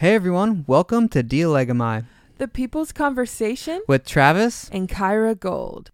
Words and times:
Hey 0.00 0.14
everyone, 0.14 0.64
welcome 0.68 1.08
to 1.08 1.24
Dialegomai 1.24 2.04
The 2.36 2.46
People's 2.46 2.92
Conversation 2.92 3.82
with 3.88 4.06
Travis. 4.06 4.68
and 4.68 4.88
Kyra 4.88 5.36
Gold. 5.36 5.90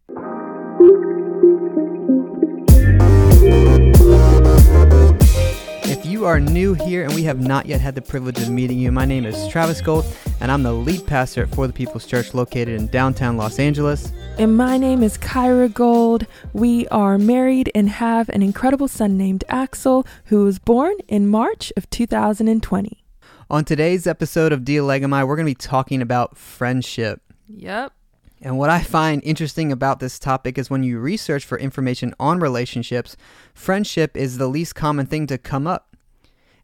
If 5.85 6.05
you 6.05 6.27
are 6.27 6.39
new 6.39 6.75
here 6.75 7.05
and 7.05 7.15
we 7.15 7.23
have 7.23 7.41
not 7.41 7.65
yet 7.65 7.81
had 7.81 7.95
the 7.95 8.03
privilege 8.03 8.39
of 8.43 8.51
meeting 8.51 8.79
you, 8.79 8.93
my 8.93 9.07
name 9.07 9.25
is 9.25 9.49
Travis 9.49 9.81
Gold 9.81 10.05
and 10.39 10.53
I'm 10.53 10.63
the 10.63 10.75
lead 10.75 11.07
pastor 11.07 11.45
at 11.45 11.55
For 11.55 11.67
the 11.67 11.73
People's 11.73 12.05
Church 12.05 12.35
located 12.35 12.79
in 12.79 12.89
downtown 12.89 13.39
Los 13.39 13.59
Angeles. 13.59 14.13
And 14.37 14.55
my 14.55 14.77
name 14.77 15.03
is 15.03 15.17
Kyra 15.17 15.73
Gold. 15.73 16.27
We 16.53 16.87
are 16.89 17.17
married 17.17 17.73
and 17.75 17.89
have 17.89 18.29
an 18.29 18.43
incredible 18.43 18.89
son 18.89 19.17
named 19.17 19.45
Axel, 19.49 20.07
who 20.27 20.45
was 20.45 20.59
born 20.59 20.97
in 21.09 21.27
March 21.27 21.73
of 21.75 21.89
2020. 21.89 23.04
On 23.51 23.63
today's 23.63 24.07
episode 24.07 24.53
of 24.53 24.61
Dialegomai, 24.61 25.27
we're 25.27 25.37
going 25.37 25.47
to 25.47 25.51
be 25.51 25.55
talking 25.55 26.01
about 26.01 26.39
friendship. 26.39 27.21
Yep. 27.47 27.93
And 28.41 28.57
what 28.57 28.71
I 28.71 28.83
find 28.83 29.23
interesting 29.23 29.71
about 29.71 30.01
this 30.01 30.19
topic 30.19 30.57
is 30.57 30.71
when 30.71 30.83
you 30.83 30.99
research 30.99 31.45
for 31.45 31.59
information 31.59 32.15
on 32.19 32.41
relationships, 32.41 33.17
friendship 33.53 34.17
is 34.17 34.39
the 34.39 34.49
least 34.49 34.75
common 34.75 35.05
thing 35.05 35.27
to 35.27 35.37
come 35.37 35.67
up. 35.67 35.95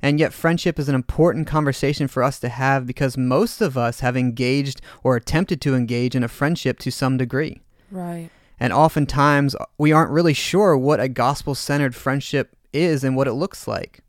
And 0.00 0.18
yet, 0.18 0.32
friendship 0.32 0.78
is 0.78 0.88
an 0.88 0.94
important 0.94 1.46
conversation 1.46 2.08
for 2.08 2.22
us 2.22 2.40
to 2.40 2.48
have 2.48 2.86
because 2.86 3.18
most 3.18 3.60
of 3.60 3.76
us 3.76 4.00
have 4.00 4.16
engaged 4.16 4.80
or 5.02 5.16
attempted 5.16 5.60
to 5.60 5.74
engage 5.74 6.14
in 6.14 6.24
a 6.24 6.28
friendship 6.28 6.78
to 6.78 6.90
some 6.90 7.18
degree. 7.18 7.60
Right. 7.90 8.30
And 8.58 8.72
oftentimes, 8.72 9.54
we 9.76 9.92
aren't 9.92 10.10
really 10.10 10.32
sure 10.32 10.78
what 10.78 11.00
a 11.00 11.08
gospel 11.08 11.54
centered 11.54 11.94
friendship 11.94 12.56
is 12.72 13.04
and 13.04 13.16
what 13.16 13.28
it 13.28 13.34
looks 13.34 13.68
like. 13.68 14.00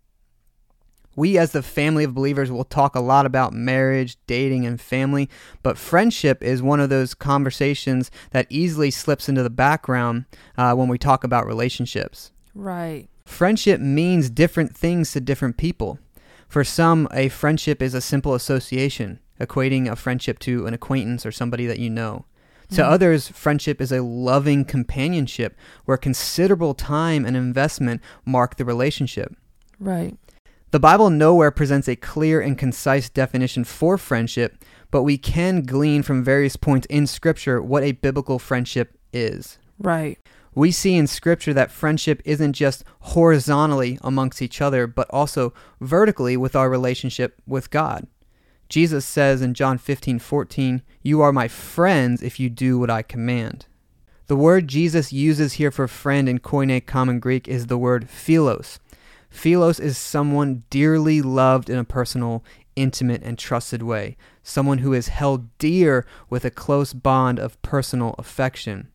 We, 1.21 1.37
as 1.37 1.51
the 1.51 1.61
family 1.61 2.03
of 2.03 2.15
believers, 2.15 2.49
will 2.51 2.63
talk 2.63 2.95
a 2.95 2.99
lot 2.99 3.27
about 3.27 3.53
marriage, 3.53 4.17
dating, 4.25 4.65
and 4.65 4.81
family, 4.81 5.29
but 5.61 5.77
friendship 5.77 6.41
is 6.41 6.63
one 6.63 6.79
of 6.79 6.89
those 6.89 7.13
conversations 7.13 8.09
that 8.31 8.47
easily 8.49 8.89
slips 8.89 9.29
into 9.29 9.43
the 9.43 9.51
background 9.51 10.25
uh, 10.57 10.73
when 10.73 10.87
we 10.87 10.97
talk 10.97 11.23
about 11.23 11.45
relationships. 11.45 12.31
Right. 12.55 13.07
Friendship 13.23 13.79
means 13.79 14.31
different 14.31 14.75
things 14.75 15.11
to 15.11 15.21
different 15.21 15.57
people. 15.57 15.99
For 16.47 16.63
some, 16.63 17.07
a 17.11 17.29
friendship 17.29 17.83
is 17.83 17.93
a 17.93 18.01
simple 18.01 18.33
association, 18.33 19.19
equating 19.39 19.87
a 19.87 19.95
friendship 19.95 20.39
to 20.39 20.65
an 20.65 20.73
acquaintance 20.73 21.23
or 21.23 21.31
somebody 21.31 21.67
that 21.67 21.77
you 21.77 21.91
know. 21.91 22.25
To 22.71 22.81
Mhm. 22.81 22.89
others, 22.89 23.27
friendship 23.27 23.79
is 23.79 23.91
a 23.91 24.01
loving 24.01 24.65
companionship 24.65 25.55
where 25.85 25.97
considerable 25.97 26.73
time 26.73 27.27
and 27.27 27.37
investment 27.37 28.01
mark 28.25 28.55
the 28.55 28.65
relationship. 28.65 29.35
Right. 29.79 30.15
The 30.71 30.79
Bible 30.79 31.09
nowhere 31.09 31.51
presents 31.51 31.89
a 31.89 31.97
clear 31.97 32.39
and 32.39 32.57
concise 32.57 33.09
definition 33.09 33.65
for 33.65 33.97
friendship, 33.97 34.63
but 34.89 35.03
we 35.03 35.17
can 35.17 35.63
glean 35.63 36.01
from 36.01 36.23
various 36.23 36.55
points 36.55 36.87
in 36.87 37.07
Scripture 37.07 37.61
what 37.61 37.83
a 37.83 37.91
biblical 37.91 38.39
friendship 38.39 38.97
is. 39.11 39.57
Right. 39.77 40.17
We 40.55 40.71
see 40.71 40.95
in 40.95 41.07
Scripture 41.07 41.53
that 41.53 41.71
friendship 41.71 42.21
isn't 42.23 42.53
just 42.53 42.85
horizontally 43.01 43.99
amongst 44.01 44.41
each 44.41 44.61
other, 44.61 44.87
but 44.87 45.09
also 45.09 45.53
vertically 45.81 46.37
with 46.37 46.55
our 46.55 46.69
relationship 46.69 47.41
with 47.45 47.69
God. 47.69 48.07
Jesus 48.69 49.05
says 49.05 49.41
in 49.41 49.53
John 49.53 49.77
15 49.77 50.19
14, 50.19 50.83
You 51.03 51.19
are 51.19 51.33
my 51.33 51.49
friends 51.49 52.23
if 52.23 52.39
you 52.39 52.49
do 52.49 52.79
what 52.79 52.89
I 52.89 53.01
command. 53.01 53.65
The 54.27 54.37
word 54.37 54.69
Jesus 54.69 55.11
uses 55.11 55.53
here 55.53 55.71
for 55.71 55.89
friend 55.89 56.29
in 56.29 56.39
Koine 56.39 56.85
Common 56.85 57.19
Greek 57.19 57.49
is 57.49 57.67
the 57.67 57.77
word 57.77 58.09
philos. 58.09 58.79
Philos 59.31 59.79
is 59.79 59.97
someone 59.97 60.63
dearly 60.69 61.21
loved 61.21 61.69
in 61.69 61.79
a 61.79 61.85
personal, 61.85 62.43
intimate, 62.75 63.23
and 63.23 63.39
trusted 63.39 63.81
way, 63.81 64.17
someone 64.43 64.79
who 64.79 64.93
is 64.93 65.07
held 65.07 65.57
dear 65.57 66.05
with 66.29 66.45
a 66.45 66.51
close 66.51 66.93
bond 66.93 67.39
of 67.39 67.59
personal 67.61 68.13
affection. 68.19 68.89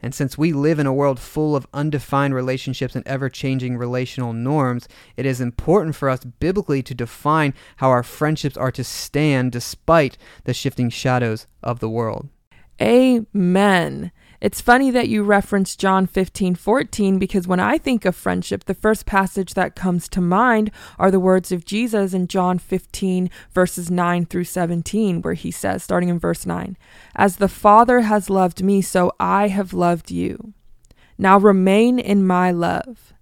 And 0.00 0.14
since 0.14 0.38
we 0.38 0.52
live 0.52 0.78
in 0.78 0.86
a 0.86 0.92
world 0.92 1.18
full 1.18 1.56
of 1.56 1.66
undefined 1.74 2.34
relationships 2.34 2.94
and 2.94 3.04
ever 3.08 3.28
changing 3.28 3.76
relational 3.76 4.32
norms, 4.32 4.86
it 5.16 5.26
is 5.26 5.40
important 5.40 5.96
for 5.96 6.08
us 6.08 6.20
biblically 6.20 6.82
to 6.84 6.94
define 6.94 7.54
how 7.76 7.88
our 7.88 8.04
friendships 8.04 8.56
are 8.56 8.70
to 8.70 8.84
stand 8.84 9.50
despite 9.50 10.16
the 10.44 10.54
shifting 10.54 10.90
shadows 10.90 11.46
of 11.62 11.80
the 11.80 11.88
world. 11.88 12.28
Amen. 12.80 14.12
It's 14.40 14.60
funny 14.60 14.92
that 14.92 15.08
you 15.08 15.24
reference 15.24 15.74
John 15.74 16.06
15, 16.06 16.54
14, 16.54 17.18
because 17.18 17.48
when 17.48 17.58
I 17.58 17.76
think 17.76 18.04
of 18.04 18.14
friendship, 18.14 18.64
the 18.64 18.74
first 18.74 19.04
passage 19.04 19.54
that 19.54 19.74
comes 19.74 20.08
to 20.10 20.20
mind 20.20 20.70
are 20.96 21.10
the 21.10 21.18
words 21.18 21.50
of 21.50 21.64
Jesus 21.64 22.14
in 22.14 22.28
John 22.28 22.58
15, 22.58 23.30
verses 23.52 23.90
9 23.90 24.26
through 24.26 24.44
17, 24.44 25.22
where 25.22 25.34
he 25.34 25.50
says, 25.50 25.82
starting 25.82 26.08
in 26.08 26.20
verse 26.20 26.46
9, 26.46 26.76
As 27.16 27.36
the 27.36 27.48
Father 27.48 28.02
has 28.02 28.30
loved 28.30 28.62
me, 28.62 28.80
so 28.80 29.12
I 29.18 29.48
have 29.48 29.72
loved 29.72 30.12
you. 30.12 30.54
Now 31.18 31.36
remain 31.36 31.98
in 31.98 32.24
my 32.24 32.52
love. 32.52 33.12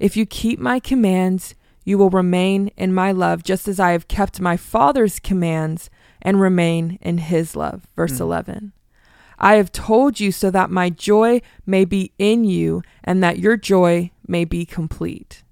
If 0.00 0.16
you 0.16 0.26
keep 0.26 0.58
my 0.58 0.80
commands, 0.80 1.54
you 1.84 1.96
will 1.96 2.10
remain 2.10 2.72
in 2.76 2.92
my 2.92 3.12
love, 3.12 3.44
just 3.44 3.68
as 3.68 3.78
I 3.78 3.92
have 3.92 4.08
kept 4.08 4.40
my 4.40 4.56
Father's 4.56 5.20
commands 5.20 5.90
and 6.20 6.40
remain 6.40 6.98
in 7.00 7.18
his 7.18 7.54
love. 7.54 7.86
Verse 7.94 8.14
Mm. 8.14 8.20
11. 8.20 8.72
I 9.40 9.54
have 9.54 9.72
told 9.72 10.20
you 10.20 10.32
so 10.32 10.50
that 10.50 10.70
my 10.70 10.90
joy 10.90 11.40
may 11.64 11.84
be 11.84 12.12
in 12.18 12.44
you 12.44 12.82
and 13.02 13.22
that 13.22 13.38
your 13.38 13.56
joy 13.56 14.10
may 14.26 14.44
be 14.44 14.64
complete. 14.66 15.42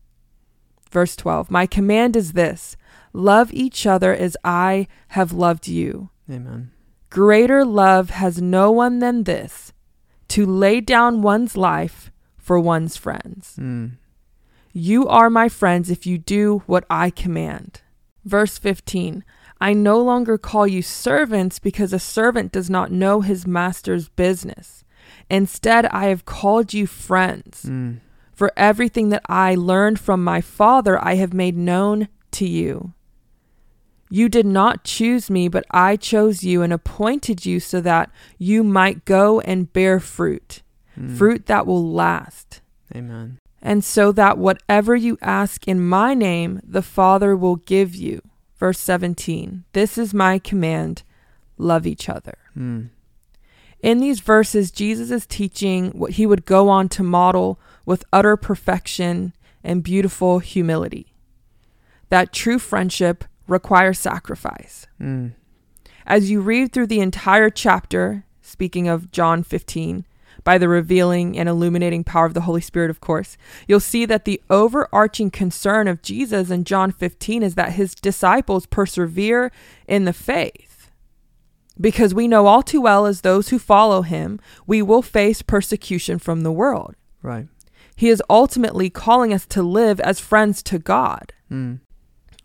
Verse 0.91 1.17
12 1.17 1.51
My 1.51 1.67
command 1.67 2.17
is 2.17 2.33
this 2.33 2.77
love 3.13 3.53
each 3.53 3.87
other 3.87 4.15
as 4.15 4.37
I 4.45 4.87
have 5.09 5.33
loved 5.33 5.69
you. 5.69 6.11
Amen. 6.31 6.71
Greater 7.11 7.65
love 7.65 8.11
has 8.11 8.41
no 8.43 8.71
one 8.71 8.99
than 8.99 9.25
this 9.25 9.73
to 10.29 10.45
lay 10.45 10.81
down 10.81 11.23
one's 11.23 11.57
life 11.57 12.11
for 12.37 12.61
one's 12.61 12.97
friends. 12.97 13.57
Mm. 13.59 13.93
You 14.73 15.09
are 15.09 15.31
my 15.31 15.49
friends 15.49 15.91
if 15.91 16.07
you 16.07 16.19
do 16.19 16.63
what 16.67 16.85
I 16.91 17.11
command. 17.11 17.81
Verse 18.25 18.59
15 18.59 19.25
I 19.61 19.73
no 19.73 20.01
longer 20.01 20.39
call 20.39 20.67
you 20.67 20.83
servants 20.83 21.59
because 21.59 21.93
a 21.93 21.99
servant 21.99 22.53
does 22.53 22.71
not 22.71 22.93
know 22.93 23.21
his 23.23 23.47
master's 23.47 24.09
business. 24.09 24.85
Instead, 25.31 25.87
I 25.87 26.07
have 26.07 26.25
called 26.25 26.73
you 26.73 26.87
friends. 26.87 27.65
Mm. 27.65 27.99
For 28.33 28.53
everything 28.57 29.09
that 29.09 29.23
I 29.29 29.57
learned 29.57 29.99
from 29.99 30.23
my 30.23 30.41
Father, 30.41 31.03
I 31.05 31.17
have 31.17 31.35
made 31.35 31.57
known 31.57 32.09
to 32.33 32.47
you. 32.47 32.93
You 34.11 34.29
did 34.29 34.47
not 34.47 34.85
choose 34.85 35.29
me, 35.29 35.49
but 35.49 35.65
I 35.71 35.97
chose 35.97 36.43
you 36.45 36.63
and 36.63 36.73
appointed 36.73 37.45
you 37.45 37.59
so 37.61 37.81
that 37.81 38.11
you 38.39 38.63
might 38.65 39.05
go 39.05 39.41
and 39.41 39.73
bear 39.73 39.99
fruit, 40.01 40.63
Mm. 40.99 41.17
fruit 41.17 41.47
that 41.47 41.67
will 41.67 41.93
last 41.93 42.61
Amen. 42.95 43.39
and 43.63 43.85
so 43.85 44.11
that 44.13 44.39
whatever 44.39 44.97
you 44.97 45.19
ask 45.21 45.69
in 45.69 45.81
my 45.87 46.15
name, 46.15 46.61
the 46.65 46.83
Father 46.83 47.37
will 47.37 47.57
give 47.57 47.95
you. 47.95 48.21
Verse 48.59 48.79
17 48.79 49.65
This 49.73 49.97
is 49.97 50.13
my 50.13 50.39
command 50.39 51.03
love 51.57 51.87
each 51.87 52.09
other. 52.09 52.39
Mm. 52.57 52.91
In 53.81 54.01
these 54.01 54.21
verses, 54.21 54.71
Jesus 54.71 55.11
is 55.11 55.27
teaching 55.27 55.91
what 55.91 56.13
he 56.13 56.27
would 56.27 56.45
go 56.45 56.69
on 56.69 56.89
to 56.91 57.03
model 57.03 57.61
with 57.87 58.05
utter 58.13 58.37
perfection 58.37 59.33
and 59.63 59.83
beautiful 59.83 60.41
humility. 60.41 61.15
That 62.09 62.33
true 62.33 62.59
friendship 62.59 63.25
requires 63.47 63.99
sacrifice. 63.99 64.87
Mm. 65.01 65.35
As 66.07 66.31
you 66.31 66.41
read 66.41 66.73
through 66.73 66.89
the 66.89 67.01
entire 67.01 67.51
chapter, 67.51 68.25
speaking 68.43 68.89
of 68.89 69.13
John 69.13 69.43
15, 69.43 70.05
by 70.49 70.57
the 70.57 70.67
revealing 70.67 71.37
and 71.37 71.47
illuminating 71.47 72.03
power 72.03 72.25
of 72.25 72.33
the 72.33 72.41
Holy 72.41 72.63
Spirit, 72.63 72.89
of 72.89 73.03
course, 73.03 73.37
you'll 73.67 73.81
see 73.81 74.07
that 74.07 74.25
the 74.25 74.41
overarching 74.49 75.31
concern 75.31 75.87
of 75.87 76.01
Jesus 76.01 76.49
in 76.49 76.65
John 76.65 76.91
15 76.91 77.43
is 77.43 77.55
that 77.57 77.73
his 77.73 77.95
disciples 77.95 78.65
persevere 78.65 79.53
in 79.87 80.07
the 80.07 80.15
faith. 80.15 80.91
Because 81.79 82.15
we 82.15 82.27
know 82.27 82.47
all 82.47 82.63
too 82.63 82.81
well, 82.81 83.05
as 83.05 83.21
those 83.21 83.51
who 83.51 83.59
follow 83.59 84.01
him, 84.01 84.41
we 84.67 84.81
will 84.81 85.03
face 85.03 85.43
persecution 85.43 86.19
from 86.19 86.41
the 86.41 86.51
world. 86.51 86.95
Right. 87.21 87.47
He 87.95 88.09
is 88.09 88.23
ultimately 88.31 88.89
calling 88.89 89.35
us 89.35 89.45
to 89.49 89.63
live 89.63 90.01
as 90.01 90.19
friends 90.19 90.63
to 90.63 90.79
God. 90.79 91.35
Mm. 91.53 91.81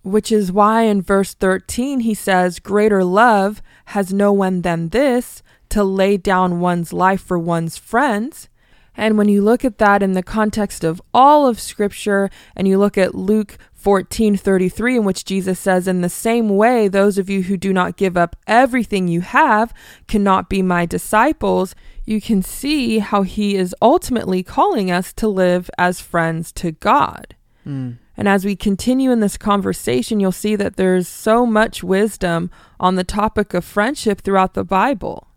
Which 0.02 0.30
is 0.30 0.52
why 0.52 0.82
in 0.82 1.02
verse 1.02 1.34
13 1.36 2.02
he 2.02 2.14
says, 2.14 2.60
Greater 2.60 3.06
love 3.06 3.62
has 3.86 4.12
no 4.12 4.34
one 4.34 4.62
than 4.62 4.90
this 4.90 5.42
to 5.74 5.84
lay 5.84 6.18
down 6.18 6.60
one's 6.60 6.94
life 6.94 7.20
for 7.20 7.40
one's 7.40 7.78
friends. 7.78 8.48
And 8.96 9.18
when 9.18 9.28
you 9.28 9.42
look 9.42 9.66
at 9.66 9.80
that 9.80 10.04
in 10.04 10.12
the 10.12 10.22
context 10.22 10.84
of 10.84 11.02
all 11.16 11.48
of 11.48 11.60
Scripture, 11.60 12.30
and 12.56 12.68
you 12.68 12.78
look 12.78 12.96
at 12.96 13.16
Luke 13.16 13.58
14 13.74 14.38
33, 14.38 14.98
in 14.98 15.04
which 15.04 15.26
Jesus 15.26 15.60
says, 15.60 15.88
In 15.88 16.02
the 16.02 16.10
same 16.10 16.50
way, 16.50 16.88
those 16.88 17.18
of 17.18 17.28
you 17.28 17.42
who 17.42 17.58
do 17.58 17.74
not 17.74 17.98
give 17.98 18.16
up 18.16 18.36
everything 18.46 19.08
you 19.08 19.22
have 19.22 19.74
cannot 20.08 20.48
be 20.48 20.62
my 20.62 20.86
disciples, 20.86 21.74
you 22.06 22.22
can 22.22 22.44
see 22.44 23.00
how 23.00 23.24
he 23.24 23.56
is 23.56 23.76
ultimately 23.82 24.44
calling 24.44 24.92
us 24.92 25.12
to 25.14 25.28
live 25.28 25.72
as 25.80 26.02
friends 26.02 26.52
to 26.52 26.74
God. 26.74 27.36
Mm. 27.66 27.98
And 28.16 28.28
as 28.28 28.46
we 28.46 28.56
continue 28.56 29.10
in 29.10 29.22
this 29.22 29.38
conversation, 29.38 30.20
you'll 30.20 30.32
see 30.32 30.56
that 30.56 30.76
there's 30.76 31.08
so 31.08 31.48
much 31.48 31.84
wisdom 31.84 32.52
on 32.80 32.94
the 32.94 33.04
topic 33.04 33.56
of 33.56 33.66
friendship 33.66 34.22
throughout 34.22 34.54
the 34.54 34.64
Bible. 34.64 35.30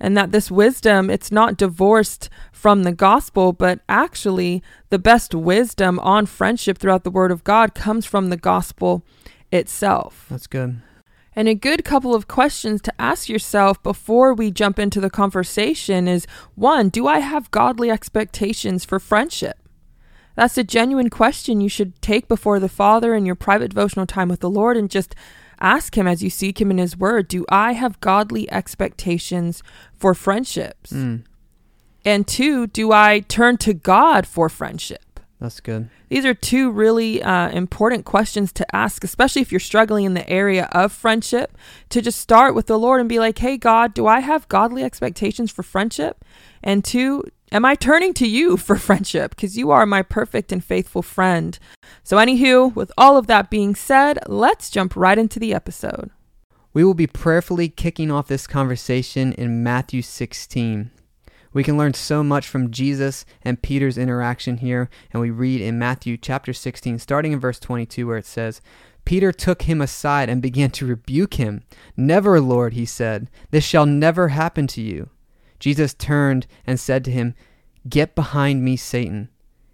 And 0.00 0.16
that 0.16 0.32
this 0.32 0.50
wisdom, 0.50 1.10
it's 1.10 1.30
not 1.30 1.58
divorced 1.58 2.30
from 2.52 2.84
the 2.84 2.92
gospel, 2.92 3.52
but 3.52 3.80
actually 3.88 4.62
the 4.88 4.98
best 4.98 5.34
wisdom 5.34 5.98
on 5.98 6.24
friendship 6.24 6.78
throughout 6.78 7.04
the 7.04 7.10
Word 7.10 7.30
of 7.30 7.44
God 7.44 7.74
comes 7.74 8.06
from 8.06 8.30
the 8.30 8.38
gospel 8.38 9.04
itself. 9.52 10.26
That's 10.30 10.46
good. 10.46 10.80
And 11.36 11.48
a 11.48 11.54
good 11.54 11.84
couple 11.84 12.14
of 12.14 12.28
questions 12.28 12.80
to 12.82 13.00
ask 13.00 13.28
yourself 13.28 13.82
before 13.82 14.34
we 14.34 14.50
jump 14.50 14.78
into 14.78 15.00
the 15.00 15.10
conversation 15.10 16.08
is 16.08 16.26
one, 16.54 16.88
do 16.88 17.06
I 17.06 17.20
have 17.20 17.50
godly 17.50 17.90
expectations 17.90 18.84
for 18.84 18.98
friendship? 18.98 19.56
That's 20.34 20.58
a 20.58 20.64
genuine 20.64 21.10
question 21.10 21.60
you 21.60 21.68
should 21.68 22.00
take 22.00 22.26
before 22.26 22.58
the 22.58 22.68
Father 22.68 23.14
in 23.14 23.26
your 23.26 23.34
private 23.34 23.68
devotional 23.68 24.06
time 24.06 24.28
with 24.28 24.40
the 24.40 24.50
Lord 24.50 24.76
and 24.76 24.90
just 24.90 25.14
ask 25.60 25.96
Him 25.96 26.06
as 26.06 26.22
you 26.22 26.30
seek 26.30 26.60
Him 26.60 26.70
in 26.70 26.78
His 26.78 26.96
Word 26.96 27.28
Do 27.28 27.44
I 27.48 27.72
have 27.72 28.00
godly 28.00 28.50
expectations 28.50 29.62
for 29.96 30.14
friendships? 30.14 30.92
Mm, 30.92 31.24
And 32.04 32.26
two, 32.26 32.66
do 32.66 32.92
I 32.92 33.20
turn 33.20 33.56
to 33.58 33.74
God 33.74 34.26
for 34.26 34.48
friendship? 34.48 35.00
that's 35.40 35.60
good. 35.60 35.88
These 36.10 36.26
are 36.26 36.34
two 36.34 36.70
really 36.70 37.22
uh, 37.22 37.48
important 37.48 38.04
questions 38.04 38.52
to 38.52 38.76
ask, 38.76 39.02
especially 39.04 39.40
if 39.40 39.50
you're 39.50 39.58
struggling 39.58 40.04
in 40.04 40.12
the 40.12 40.28
area 40.28 40.68
of 40.72 40.92
friendship. 40.92 41.56
To 41.90 42.02
just 42.02 42.20
start 42.20 42.54
with 42.54 42.66
the 42.66 42.78
Lord 42.78 43.00
and 43.00 43.08
be 43.08 43.18
like, 43.18 43.38
hey, 43.38 43.56
God, 43.56 43.94
do 43.94 44.06
I 44.06 44.20
have 44.20 44.48
godly 44.48 44.82
expectations 44.82 45.50
for 45.50 45.62
friendship? 45.62 46.24
And 46.62 46.84
two, 46.84 47.24
am 47.52 47.64
I 47.64 47.74
turning 47.74 48.14
to 48.14 48.26
you 48.26 48.56
for 48.56 48.76
friendship? 48.76 49.30
Because 49.30 49.56
you 49.56 49.70
are 49.70 49.86
my 49.86 50.02
perfect 50.02 50.52
and 50.52 50.64
faithful 50.64 51.02
friend. 51.02 51.58
So, 52.02 52.16
anywho, 52.16 52.74
with 52.74 52.92
all 52.96 53.16
of 53.16 53.26
that 53.26 53.50
being 53.50 53.74
said, 53.74 54.18
let's 54.26 54.70
jump 54.70 54.96
right 54.96 55.18
into 55.18 55.38
the 55.38 55.54
episode. 55.54 56.10
We 56.72 56.84
will 56.84 56.94
be 56.94 57.06
prayerfully 57.06 57.68
kicking 57.68 58.10
off 58.10 58.28
this 58.28 58.46
conversation 58.46 59.32
in 59.32 59.62
Matthew 59.62 60.02
16. 60.02 60.90
We 61.52 61.64
can 61.64 61.76
learn 61.76 61.94
so 61.94 62.22
much 62.22 62.46
from 62.46 62.70
Jesus 62.70 63.24
and 63.42 63.60
Peter's 63.60 63.98
interaction 63.98 64.58
here, 64.58 64.88
and 65.12 65.20
we 65.20 65.30
read 65.30 65.60
in 65.60 65.80
Matthew 65.80 66.16
chapter 66.16 66.52
16, 66.52 67.00
starting 67.00 67.32
in 67.32 67.40
verse 67.40 67.58
22, 67.58 68.06
where 68.06 68.18
it 68.18 68.26
says, 68.26 68.60
Peter 69.04 69.32
took 69.32 69.62
him 69.62 69.80
aside 69.80 70.28
and 70.28 70.40
began 70.40 70.70
to 70.70 70.86
rebuke 70.86 71.34
him. 71.34 71.64
Never, 71.96 72.40
Lord, 72.40 72.74
he 72.74 72.84
said, 72.84 73.28
this 73.50 73.64
shall 73.64 73.86
never 73.86 74.28
happen 74.28 74.68
to 74.68 74.80
you. 74.80 75.08
Jesus 75.60 75.94
turned 75.94 76.46
and 76.66 76.80
said 76.80 77.04
to 77.04 77.12
him, 77.12 77.34
Get 77.88 78.14
behind 78.14 78.64
me, 78.64 78.76
Satan. 78.76 79.28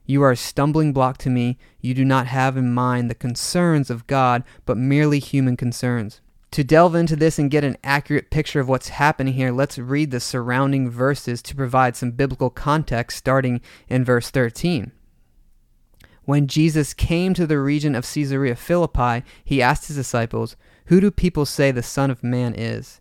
You 0.04 0.22
are 0.22 0.32
a 0.32 0.36
stumbling 0.36 0.92
block 0.92 1.18
to 1.18 1.30
me. 1.30 1.58
You 1.80 1.94
do 1.94 2.04
not 2.04 2.26
have 2.26 2.56
in 2.56 2.72
mind 2.72 3.10
the 3.10 3.14
concerns 3.14 3.90
of 3.90 4.06
God, 4.06 4.44
but 4.64 4.76
merely 4.76 5.18
human 5.18 5.56
concerns. 5.56 6.20
To 6.52 6.62
delve 6.62 6.94
into 6.94 7.16
this 7.16 7.38
and 7.38 7.50
get 7.50 7.64
an 7.64 7.76
accurate 7.82 8.30
picture 8.30 8.60
of 8.60 8.68
what's 8.68 8.88
happening 8.90 9.34
here, 9.34 9.50
let's 9.50 9.78
read 9.78 10.10
the 10.10 10.20
surrounding 10.20 10.88
verses 10.88 11.42
to 11.42 11.56
provide 11.56 11.96
some 11.96 12.12
biblical 12.12 12.50
context, 12.50 13.18
starting 13.18 13.60
in 13.88 14.04
verse 14.04 14.30
13. 14.30 14.92
When 16.24 16.46
Jesus 16.46 16.94
came 16.94 17.34
to 17.34 17.46
the 17.46 17.58
region 17.58 17.94
of 17.94 18.10
Caesarea 18.10 18.56
Philippi, 18.56 19.24
he 19.44 19.60
asked 19.60 19.88
his 19.88 19.96
disciples, 19.96 20.56
Who 20.86 21.00
do 21.00 21.10
people 21.10 21.46
say 21.46 21.72
the 21.72 21.82
Son 21.82 22.10
of 22.10 22.24
Man 22.24 22.54
is? 22.54 23.00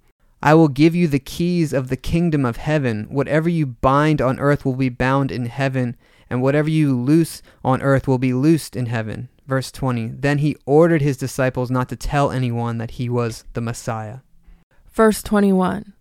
I 0.43 0.55
will 0.55 0.69
give 0.69 0.95
you 0.95 1.07
the 1.07 1.19
keys 1.19 1.71
of 1.71 1.89
the 1.89 1.97
kingdom 1.97 2.45
of 2.45 2.57
heaven. 2.57 3.05
Whatever 3.09 3.47
you 3.47 3.65
bind 3.67 4.21
on 4.21 4.39
earth 4.39 4.65
will 4.65 4.75
be 4.75 4.89
bound 4.89 5.31
in 5.31 5.45
heaven, 5.45 5.95
and 6.29 6.41
whatever 6.41 6.69
you 6.69 6.97
loose 6.97 7.43
on 7.63 7.81
earth 7.81 8.07
will 8.07 8.17
be 8.17 8.33
loosed 8.33 8.75
in 8.75 8.87
heaven. 8.87 9.29
Verse 9.45 9.71
20 9.71 10.07
Then 10.07 10.39
he 10.39 10.55
ordered 10.65 11.01
his 11.01 11.17
disciples 11.17 11.69
not 11.69 11.89
to 11.89 11.95
tell 11.95 12.31
anyone 12.31 12.77
that 12.79 12.91
he 12.91 13.07
was 13.07 13.43
the 13.53 13.61
Messiah. 13.61 14.19
Verse 14.91 15.21
21 15.21 15.93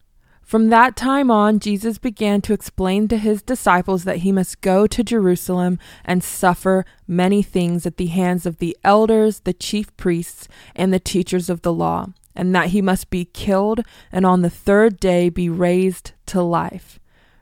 From 0.42 0.68
that 0.68 0.96
time 0.96 1.30
on, 1.30 1.58
Jesus 1.58 1.98
began 1.98 2.40
to 2.42 2.52
explain 2.54 3.08
to 3.08 3.18
his 3.18 3.42
disciples 3.42 4.04
that 4.04 4.18
he 4.18 4.32
must 4.32 4.60
go 4.60 4.86
to 4.86 5.04
Jerusalem 5.04 5.78
and 6.04 6.24
suffer 6.24 6.86
many 7.06 7.42
things 7.42 7.84
at 7.84 7.98
the 7.98 8.06
hands 8.06 8.46
of 8.46 8.58
the 8.58 8.76
elders, 8.84 9.40
the 9.40 9.52
chief 9.52 9.94
priests, 9.96 10.48
and 10.74 10.94
the 10.94 11.00
teachers 11.00 11.50
of 11.50 11.62
the 11.62 11.72
law, 11.72 12.06
and 12.34 12.54
that 12.54 12.68
he 12.68 12.80
must 12.80 13.10
be 13.10 13.24
killed 13.24 13.80
and 14.12 14.24
on 14.24 14.42
the 14.42 14.50
third 14.50 14.98
day 15.00 15.28
be 15.28 15.48
raised 15.48 16.12
to 16.26 16.42
life. 16.42 16.98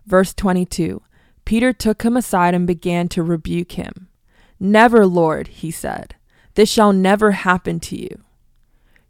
Verse 0.06 0.32
22 0.34 1.02
Peter 1.44 1.72
took 1.72 2.02
him 2.02 2.16
aside 2.16 2.54
and 2.54 2.66
began 2.66 3.08
to 3.08 3.22
rebuke 3.22 3.72
him. 3.72 4.08
Never, 4.60 5.06
Lord, 5.06 5.48
he 5.48 5.70
said, 5.70 6.14
this 6.58 6.68
shall 6.68 6.92
never 6.92 7.30
happen 7.30 7.78
to 7.78 7.96
you. 7.96 8.24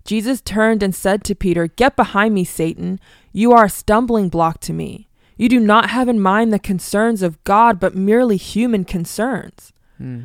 Jesus 0.05 0.43
turned 0.43 0.83
and 0.83 0.95
said 0.95 1.25
to 1.25 1.35
Peter, 1.35 1.67
Get 1.67 1.97
behind 1.97 2.35
me, 2.35 2.45
Satan. 2.45 3.01
You 3.33 3.53
are 3.53 3.65
a 3.65 3.71
stumbling 3.71 4.29
block 4.29 4.61
to 4.61 4.75
me. 4.75 5.09
You 5.39 5.49
do 5.49 5.59
not 5.59 5.89
have 5.89 6.11
in 6.11 6.21
mind 6.21 6.53
the 6.53 6.59
concerns 6.59 7.23
of 7.23 7.43
God, 7.45 7.81
but 7.81 7.95
merely 7.95 8.37
human 8.37 8.85
concerns. 8.85 9.73
Hmm. 9.97 10.25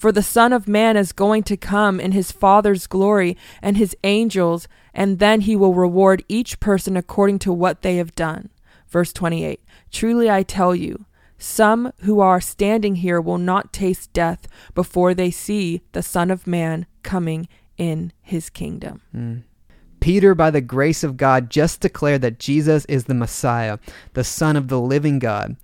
For 0.00 0.12
the 0.12 0.22
Son 0.22 0.54
of 0.54 0.66
Man 0.66 0.96
is 0.96 1.12
going 1.12 1.42
to 1.42 1.58
come 1.58 2.00
in 2.00 2.12
his 2.12 2.32
Father's 2.32 2.86
glory 2.86 3.36
and 3.60 3.76
his 3.76 3.94
angels, 4.02 4.66
and 4.94 5.18
then 5.18 5.42
he 5.42 5.54
will 5.54 5.74
reward 5.74 6.24
each 6.26 6.58
person 6.58 6.96
according 6.96 7.38
to 7.40 7.52
what 7.52 7.82
they 7.82 7.96
have 7.96 8.14
done. 8.14 8.48
Verse 8.88 9.12
28 9.12 9.60
Truly 9.92 10.30
I 10.30 10.42
tell 10.42 10.74
you, 10.74 11.04
some 11.36 11.92
who 11.98 12.18
are 12.18 12.40
standing 12.40 12.96
here 12.96 13.20
will 13.20 13.36
not 13.36 13.74
taste 13.74 14.10
death 14.14 14.48
before 14.74 15.12
they 15.12 15.30
see 15.30 15.82
the 15.92 16.02
Son 16.02 16.30
of 16.30 16.46
Man 16.46 16.86
coming 17.02 17.46
in 17.76 18.14
his 18.22 18.48
kingdom. 18.48 19.02
Hmm. 19.12 19.36
Peter, 20.00 20.34
by 20.34 20.50
the 20.50 20.60
grace 20.60 21.04
of 21.04 21.16
God, 21.16 21.50
just 21.50 21.80
declared 21.80 22.22
that 22.22 22.38
Jesus 22.38 22.84
is 22.86 23.04
the 23.04 23.14
Messiah, 23.14 23.78
the 24.14 24.24
Son 24.24 24.56
of 24.56 24.68
the 24.68 24.80
living 24.80 25.18
God. 25.18 25.56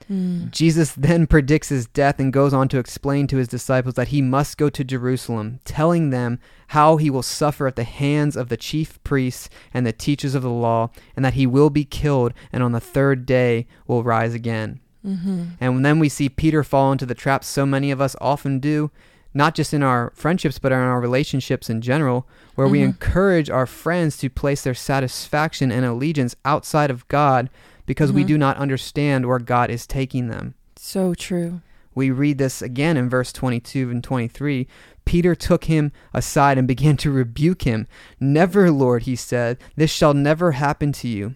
Jesus 0.51 0.93
then 0.93 1.27
predicts 1.29 1.71
his 1.71 1.87
death 1.87 2.21
and 2.21 2.33
goes 2.33 2.53
on 2.53 2.69
to 2.69 2.79
explain 2.79 3.27
to 3.29 3.39
his 3.39 3.49
disciples 3.49 3.95
that 3.95 4.09
he 4.09 4.23
must 4.23 4.59
go 4.59 4.69
to 4.71 4.85
Jerusalem, 4.85 5.61
telling 5.65 6.11
them 6.11 6.39
how 6.69 6.97
he 6.97 7.11
will 7.11 7.23
suffer 7.23 7.67
at 7.67 7.77
the 7.77 7.85
hands 7.85 8.37
of 8.37 8.49
the 8.49 8.57
chief 8.57 9.03
priests 9.05 9.49
and 9.73 9.87
the 9.87 9.93
teachers 9.93 10.35
of 10.35 10.43
the 10.43 10.51
law, 10.51 10.91
and 11.15 11.25
that 11.25 11.35
he 11.35 11.47
will 11.47 11.71
be 11.71 11.85
killed 11.85 12.33
and 12.53 12.63
on 12.63 12.73
the 12.73 12.81
third 12.81 13.27
day 13.27 13.67
will 13.87 14.03
rise 14.03 14.35
again. 14.35 14.81
Mm-hmm. 15.07 15.45
And 15.61 15.85
then 15.85 15.99
we 15.99 16.09
see 16.09 16.29
Peter 16.29 16.65
fall 16.65 16.93
into 16.93 17.07
the 17.07 17.15
trap 17.15 17.45
so 17.45 17.65
many 17.65 17.91
of 17.91 18.01
us 18.01 18.17
often 18.21 18.59
do, 18.59 18.91
not 19.37 19.55
just 19.55 19.75
in 19.75 19.83
our 19.83 20.11
friendships, 20.15 20.59
but 20.59 20.73
in 20.73 20.79
our 20.79 20.99
relationships 20.99 21.69
in 21.69 21.83
general, 21.83 22.27
where 22.55 22.67
we 22.67 22.81
Mhm. 22.81 22.85
encourage 22.85 23.51
our 23.51 23.67
friends 23.67 24.17
to 24.17 24.31
place 24.31 24.63
their 24.63 24.75
satisfaction 24.75 25.71
and 25.71 25.85
allegiance 25.85 26.35
outside 26.47 26.91
of 26.91 27.07
God 27.09 27.51
because 27.85 28.11
we 28.11 28.25
Mhm. 28.25 28.29
do 28.29 28.39
not 28.39 28.57
understand 28.57 29.27
where 29.27 29.39
God 29.39 29.69
is 29.71 29.87
taking 29.87 30.29
them. 30.29 30.55
So 30.77 31.13
true. 31.13 31.61
We 31.95 32.11
read 32.11 32.39
this 32.39 32.63
again 32.63 32.97
in 32.97 33.11
verse 33.11 33.31
22 33.31 33.91
and 33.91 34.03
23. 34.03 34.67
Peter 35.05 35.35
took 35.35 35.65
him 35.65 35.93
aside 36.15 36.57
and 36.57 36.67
began 36.75 36.97
to 36.97 37.11
rebuke 37.11 37.63
him. 37.63 37.87
Never, 38.19 38.71
Lord, 38.71 39.03
he 39.03 39.17
said, 39.17 39.59
this 39.77 39.91
shall 39.91 40.15
never 40.15 40.53
happen 40.53 40.93
to 40.93 41.09
you. 41.09 41.35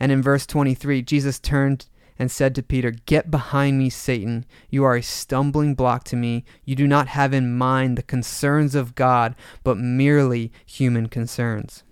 And 0.00 0.10
in 0.10 0.22
verse 0.22 0.44
23, 0.44 1.02
Jesus 1.02 1.38
turned 1.38 1.86
and 2.18 2.30
said 2.30 2.54
to 2.54 2.62
Peter, 2.62 2.90
Get 2.90 3.30
behind 3.30 3.78
me, 3.78 3.90
Satan. 3.90 4.44
You 4.70 4.84
are 4.84 4.96
a 4.96 5.02
stumbling 5.02 5.74
block 5.74 6.04
to 6.04 6.16
me. 6.16 6.44
You 6.64 6.74
do 6.74 6.86
not 6.86 7.08
have 7.08 7.32
in 7.32 7.56
mind 7.56 7.96
the 7.96 8.02
concerns 8.02 8.74
of 8.74 8.94
God, 8.94 9.34
but 9.62 9.78
merely 9.78 10.52
human 10.66 11.08
concerns. 11.08 11.84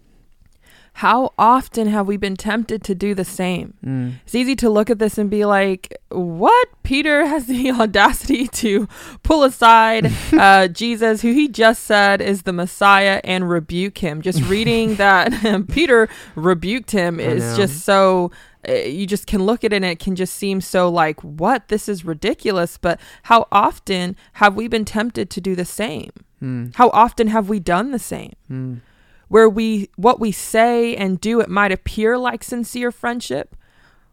How 1.01 1.35
often 1.39 1.89
have 1.89 2.07
we 2.07 2.17
been 2.17 2.37
tempted 2.37 2.83
to 2.85 2.95
do 2.95 3.15
the 3.15 3.25
same? 3.25 3.75
Mm. 3.85 4.15
It's 4.25 4.35
easy 4.35 4.57
to 4.57 4.71
look 4.71 4.89
at 4.89 4.99
this 4.99 5.19
and 5.19 5.29
be 5.29 5.45
like, 5.45 5.95
what? 6.09 6.69
Peter 6.85 7.27
has 7.27 7.45
the 7.47 7.71
audacity 7.83 8.49
to 8.49 8.89
pull 9.23 9.45
aside 9.45 10.11
uh, 10.33 10.69
Jesus, 10.69 11.21
who 11.21 11.33
he 11.33 11.49
just 11.49 11.83
said 11.85 12.23
is 12.23 12.43
the 12.43 12.53
Messiah, 12.53 13.21
and 13.25 13.49
rebuke 13.51 13.99
him. 13.99 14.23
Just 14.23 14.43
reading 14.45 14.95
that 15.05 15.67
Peter 15.69 16.09
rebuked 16.35 16.93
him 16.93 17.21
is 17.21 17.57
just 17.59 17.85
so. 17.85 18.31
uh, 18.67 18.73
You 18.73 19.07
just 19.07 19.27
can 19.27 19.45
look 19.45 19.65
at 19.65 19.73
it 19.75 19.77
and 19.77 19.85
it 19.85 19.99
can 19.99 20.17
just 20.17 20.35
seem 20.35 20.63
so 20.63 20.89
like, 20.89 21.21
what? 21.23 21.69
This 21.69 21.91
is 21.91 22.07
ridiculous. 22.07 22.79
But 22.79 22.99
how 23.25 23.49
often 23.53 24.17
have 24.41 24.55
we 24.57 24.67
been 24.67 24.87
tempted 24.87 25.29
to 25.29 25.41
do 25.43 25.55
the 25.55 25.67
same? 25.67 26.11
Mm. 26.43 26.75
How 26.77 26.89
often 26.91 27.29
have 27.29 27.49
we 27.51 27.61
done 27.61 27.91
the 27.93 27.99
same? 27.99 28.33
Mm. 28.51 28.81
Where 29.29 29.49
we 29.49 29.89
what 29.97 30.21
we 30.21 30.31
say 30.33 30.95
and 30.97 31.21
do 31.21 31.41
it 31.41 31.49
might 31.49 31.73
appear 31.73 32.17
like 32.19 32.43
sincere 32.45 32.91
friendship 32.93 33.57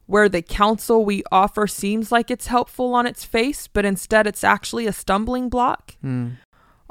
where 0.05 0.27
the 0.27 0.41
counsel 0.41 1.05
we 1.05 1.23
offer 1.31 1.65
seems 1.65 2.11
like 2.11 2.29
it's 2.29 2.47
helpful 2.47 2.93
on 2.93 3.05
its 3.07 3.23
face 3.23 3.67
but 3.67 3.85
instead 3.85 4.27
it's 4.27 4.43
actually 4.43 4.85
a 4.87 4.93
stumbling 4.93 5.49
block 5.49 5.95
Mm. 6.03 6.33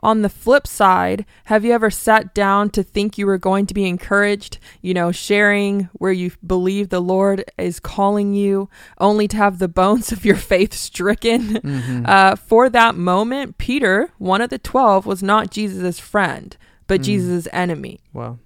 on 0.02 0.22
the 0.22 0.28
flip 0.28 0.66
side 0.66 1.24
have 1.44 1.64
you 1.64 1.72
ever 1.72 1.90
sat 1.90 2.34
down 2.34 2.70
to 2.70 2.82
think 2.82 3.18
you 3.18 3.26
were 3.26 3.38
going 3.38 3.66
to 3.66 3.74
be 3.74 3.86
encouraged 3.86 4.58
you 4.80 4.94
know 4.94 5.12
sharing 5.12 5.88
where 5.92 6.10
you 6.12 6.30
believe 6.46 6.88
the 6.88 7.00
lord 7.02 7.44
is 7.58 7.78
calling 7.80 8.32
you 8.34 8.68
only 8.98 9.28
to 9.28 9.36
have 9.36 9.58
the 9.58 9.68
bones 9.68 10.10
of 10.12 10.24
your 10.24 10.36
faith 10.36 10.72
stricken 10.74 11.42
Mhm. 11.60 12.08
uh, 12.08 12.34
for 12.36 12.68
that 12.70 12.94
moment 12.96 13.58
peter 13.58 14.08
one 14.18 14.40
of 14.40 14.48
the 14.50 14.58
12 14.58 15.06
was 15.06 15.22
not 15.22 15.50
jesus' 15.50 15.98
friend 16.00 16.56
but 16.86 17.00
Mm. 17.00 17.04
jesus' 17.04 17.48
enemy 17.52 18.00
wow. 18.12 18.38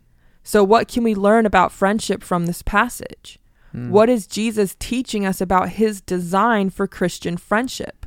so, 0.43 0.63
what 0.65 0.89
can 0.89 1.03
we 1.05 1.15
learn 1.15 1.47
about 1.47 1.73
friendship 1.73 2.23
from 2.23 2.47
this 2.47 2.63
passage? 2.63 3.39
Mm. 3.75 3.91
What 3.91 4.09
is 4.09 4.27
Jesus 4.27 4.77
teaching 4.79 5.27
us 5.27 5.41
about 5.41 5.71
his 5.71 6.01
design 6.01 6.71
for 6.71 6.87
Christian 6.87 7.37
friendship? 7.37 8.07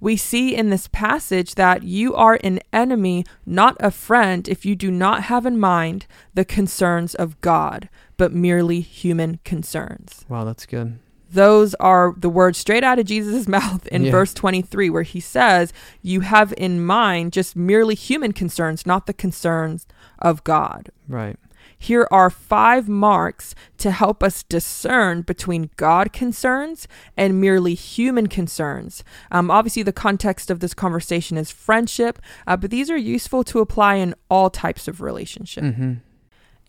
We 0.00 0.16
see 0.16 0.54
in 0.54 0.70
this 0.70 0.88
passage 0.88 1.54
that 1.54 1.82
you 1.82 2.14
are 2.14 2.38
an 2.44 2.60
enemy, 2.72 3.24
not 3.46 3.76
a 3.80 3.90
friend, 3.90 4.48
if 4.48 4.66
you 4.66 4.74
do 4.76 4.90
not 4.90 5.24
have 5.24 5.46
in 5.46 5.58
mind 5.58 6.06
the 6.34 6.44
concerns 6.44 7.14
of 7.14 7.40
God, 7.40 7.88
but 8.16 8.32
merely 8.32 8.80
human 8.80 9.38
concerns. 9.44 10.24
Wow, 10.28 10.44
that's 10.44 10.66
good. 10.66 10.98
Those 11.32 11.74
are 11.74 12.14
the 12.16 12.28
words 12.28 12.58
straight 12.58 12.84
out 12.84 12.98
of 12.98 13.06
Jesus' 13.06 13.48
mouth 13.58 13.86
in 13.88 14.04
Yeah. 14.04 14.10
verse 14.10 14.34
23, 14.34 14.90
where 14.90 15.02
he 15.02 15.20
says, 15.20 15.72
You 16.02 16.20
have 16.20 16.52
in 16.56 16.84
mind 16.84 17.32
just 17.32 17.56
merely 17.56 17.94
human 17.94 18.32
concerns, 18.32 18.84
not 18.86 19.06
the 19.06 19.12
concerns 19.14 19.86
of 20.18 20.44
God. 20.44 20.90
Right. 21.08 21.36
Here 21.78 22.06
are 22.12 22.30
five 22.30 22.88
marks 22.88 23.56
to 23.78 23.90
help 23.90 24.22
us 24.22 24.44
discern 24.44 25.22
between 25.22 25.70
God 25.76 26.12
concerns 26.12 26.86
and 27.16 27.40
merely 27.40 27.74
human 27.74 28.28
concerns. 28.28 29.02
Um, 29.32 29.50
obviously, 29.50 29.82
the 29.82 29.92
context 29.92 30.48
of 30.48 30.60
this 30.60 30.74
conversation 30.74 31.36
is 31.36 31.50
friendship, 31.50 32.20
uh, 32.46 32.56
but 32.56 32.70
these 32.70 32.88
are 32.88 32.96
useful 32.96 33.42
to 33.44 33.58
apply 33.58 33.96
in 33.96 34.14
all 34.30 34.48
types 34.48 34.86
of 34.86 35.00
relationship. 35.00 35.64
Mm-hmm. 35.64 35.92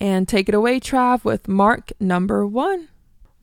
And 0.02 0.28
take 0.28 0.50
it 0.50 0.56
away, 0.56 0.80
Trav, 0.80 1.24
with 1.24 1.48
mark 1.48 1.92
number 2.00 2.46
one. 2.48 2.88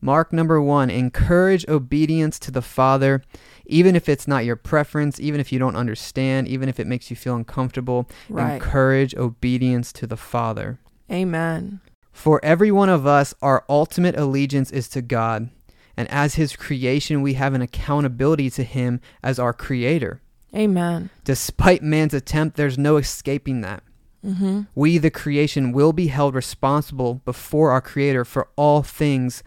Mark 0.01 0.33
number 0.33 0.61
one 0.61 0.89
encourage 0.91 1.69
obedience 1.69 2.39
to 2.41 2.51
the 2.51 2.63
Father, 2.63 3.23
even 3.67 3.95
if 3.95 4.09
it's 4.09 4.27
not 4.27 4.45
your 4.45 4.57
preference, 4.57 5.21
even 5.21 5.41
if 5.41 5.53
you 5.53 5.59
don't 5.59 5.77
understand, 5.77 6.49
even 6.49 6.69
if 6.69 6.81
it 6.81 6.87
makes 6.87 7.11
you 7.11 7.17
feel 7.17 7.37
uncomfortable. 7.37 8.09
Right. 8.29 8.55
Encourage 8.55 9.15
obedience 9.15 9.93
to 9.95 10.07
the 10.07 10.17
Father. 10.17 10.79
Amen. 11.11 11.81
For 12.13 12.45
every 12.45 12.71
one 12.71 12.89
of 12.89 13.07
us, 13.07 13.35
our 13.43 13.65
ultimate 13.69 14.17
allegiance 14.17 14.71
is 14.71 14.89
to 14.89 15.03
God. 15.03 15.51
And 15.97 16.09
as 16.11 16.37
His 16.37 16.57
creation, 16.57 17.21
we 17.23 17.35
have 17.35 17.55
an 17.55 17.63
accountability 17.63 18.51
to 18.51 18.65
Him 18.65 19.01
as 19.23 19.39
our 19.39 19.53
Creator. 19.53 20.23
Amen. 20.55 21.11
Despite 21.25 21.83
man's 21.83 22.15
attempt, 22.15 22.57
there's 22.57 22.79
no 22.79 22.97
escaping 22.97 23.61
that. 23.61 23.83
Mm-hmm. 24.25 24.63
We, 24.75 24.99
the 24.99 25.11
creation, 25.11 25.73
will 25.73 25.93
be 25.93 26.09
held 26.09 26.35
responsible 26.35 27.23
before 27.25 27.71
our 27.71 27.81
Creator 27.81 28.25
for 28.25 28.49
all 28.57 28.83
things 28.83 29.43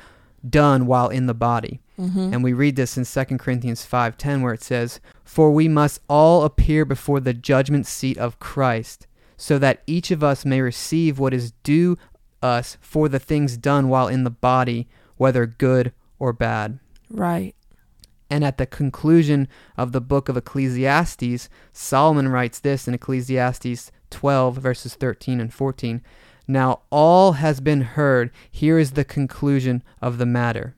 done 0.48 0.86
while 0.86 1.10
in 1.10 1.26
the 1.26 1.34
body. 1.34 1.82
Mm-hmm. 2.00 2.34
And 2.34 2.44
we 2.44 2.54
read 2.54 2.76
this 2.76 2.98
in 2.98 3.06
2 3.06 3.38
Corinthians 3.38 3.86
5:10 3.86 4.42
where 4.42 4.54
it 4.54 4.64
says, 4.64 5.00
"For 5.24 5.52
we 5.52 5.68
must 5.68 6.02
all 6.10 6.44
appear 6.44 6.86
before 6.86 7.20
the 7.20 7.34
judgment 7.34 7.86
seat 7.86 8.18
of 8.18 8.40
Christ, 8.40 9.08
so 9.38 9.58
that 9.60 9.84
each 9.88 10.12
of 10.12 10.24
us 10.24 10.46
may 10.46 10.62
receive 10.62 11.20
what 11.20 11.34
is 11.34 11.54
due 11.64 11.98
us 12.42 12.78
for 12.82 13.08
the 13.08 13.20
things 13.20 13.58
done 13.58 13.88
while 13.90 14.08
in 14.08 14.24
the 14.24 14.30
body, 14.30 14.88
whether 15.18 15.46
good 15.46 15.94
or 16.20 16.34
bad." 16.34 16.80
right. 17.10 17.56
And 18.30 18.44
at 18.44 18.58
the 18.58 18.66
conclusion 18.66 19.48
of 19.78 19.92
the 19.92 20.02
book 20.02 20.28
of 20.28 20.36
Ecclesiastes, 20.36 21.50
Solomon 21.72 22.30
writes 22.30 22.60
this 22.60 22.88
in 22.88 22.96
Ecclesiastes 22.96 23.92
12, 24.10 24.58
verses 24.58 24.96
13 24.96 25.40
and 25.40 25.54
14. 25.54 26.02
Now 26.48 26.82
all 26.90 27.34
has 27.34 27.60
been 27.62 27.82
heard. 27.82 28.32
Here 28.52 28.78
is 28.78 28.92
the 28.92 29.06
conclusion 29.06 29.84
of 30.02 30.18
the 30.18 30.26
matter. 30.26 30.76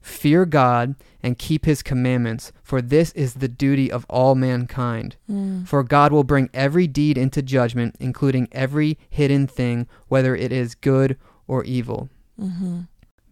Fear 0.00 0.46
God 0.46 0.94
and 1.20 1.36
keep 1.36 1.64
his 1.64 1.82
commandments, 1.82 2.52
for 2.62 2.80
this 2.80 3.10
is 3.12 3.34
the 3.34 3.48
duty 3.48 3.90
of 3.90 4.06
all 4.08 4.36
mankind. 4.36 5.16
Mm. 5.28 5.66
For 5.66 5.82
God 5.82 6.12
will 6.12 6.22
bring 6.22 6.48
every 6.54 6.86
deed 6.86 7.18
into 7.18 7.42
judgment, 7.42 7.96
including 7.98 8.48
every 8.52 8.98
hidden 9.10 9.48
thing, 9.48 9.88
whether 10.06 10.36
it 10.36 10.52
is 10.52 10.76
good 10.76 11.18
or 11.48 11.64
evil. 11.64 12.08
Mm-hmm. 12.40 12.82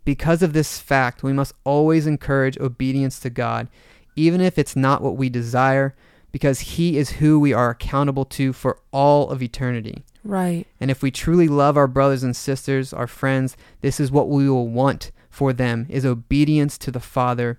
Because 0.05 0.43
of 0.43 0.53
this 0.53 0.81
fact, 0.81 1.23
we 1.23 1.33
must 1.33 1.55
always 1.63 2.07
encourage 2.07 2.59
obedience 2.59 3.21
to 3.21 3.31
God, 3.31 3.69
even 4.17 4.41
if 4.41 4.59
it's 4.59 4.75
not 4.75 5.01
what 5.01 5.17
we 5.17 5.29
desire, 5.29 5.95
because 6.33 6.61
He 6.61 6.99
is 6.99 7.11
who 7.11 7.39
we 7.39 7.53
are 7.53 7.71
accountable 7.71 8.25
to 8.25 8.53
for 8.53 8.81
all 8.91 9.31
of 9.31 9.43
eternity. 9.43 10.05
Right. 10.25 10.67
And 10.81 10.91
if 10.91 11.03
we 11.03 11.11
truly 11.11 11.49
love 11.49 11.77
our 11.77 11.87
brothers 11.87 12.23
and 12.23 12.35
sisters, 12.35 12.93
our 12.93 13.07
friends, 13.07 13.57
this 13.83 14.01
is 14.01 14.11
what 14.11 14.29
we 14.29 14.49
will 14.49 14.69
want 14.69 15.13
for 15.31 15.53
them 15.53 15.87
is 15.91 16.07
obedience 16.07 16.79
to 16.79 16.91
the 16.91 17.01
Father, 17.01 17.59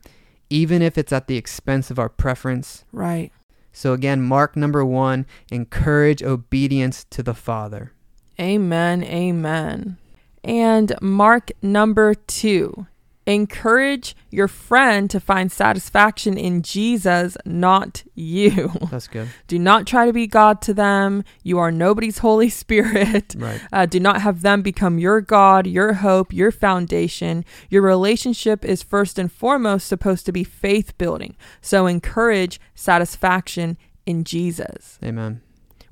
even 0.50 0.82
if 0.82 0.98
it's 0.98 1.14
at 1.14 1.28
the 1.28 1.38
expense 1.38 1.92
of 1.92 2.00
our 2.00 2.10
preference. 2.10 2.86
Right. 2.92 3.32
So 3.72 3.94
again, 3.94 4.22
mark 4.24 4.56
number 4.56 4.84
1, 4.84 5.26
encourage 5.52 6.24
obedience 6.24 7.06
to 7.12 7.22
the 7.22 7.34
Father. 7.34 7.92
Amen. 8.40 9.04
Amen. 9.04 9.98
And 10.44 10.94
mark 11.02 11.52
number 11.62 12.14
two 12.14 12.88
encourage 13.28 14.16
your 14.30 14.48
friend 14.48 15.10
to 15.10 15.20
find 15.20 15.52
satisfaction 15.52 16.38
in 16.38 16.62
Jesus, 16.62 17.38
not 17.46 18.04
you. 18.14 18.72
That's 18.92 19.08
good. 19.08 19.30
Do 19.48 19.58
not 19.58 19.88
try 19.88 20.06
to 20.06 20.14
be 20.14 20.28
God 20.28 20.62
to 20.64 20.74
them. 20.74 21.24
You 21.44 21.58
are 21.60 21.72
nobody's 21.72 22.20
Holy 22.20 22.50
Spirit. 22.64 23.36
Right. 23.38 23.62
Uh, 23.72 23.86
do 23.86 24.00
not 24.00 24.22
have 24.22 24.42
them 24.42 24.62
become 24.62 25.00
your 25.00 25.22
God, 25.22 25.68
your 25.68 25.94
hope, 25.94 26.34
your 26.34 26.52
foundation. 26.52 27.46
Your 27.70 27.82
relationship 27.82 28.64
is 28.64 28.84
first 28.84 29.18
and 29.18 29.32
foremost 29.32 29.88
supposed 29.88 30.26
to 30.28 30.32
be 30.32 30.44
faith 30.44 30.98
building. 30.98 31.36
So 31.62 31.88
encourage 31.88 32.60
satisfaction 32.76 33.78
in 34.06 34.24
Jesus. 34.24 35.00
Amen. 35.04 35.42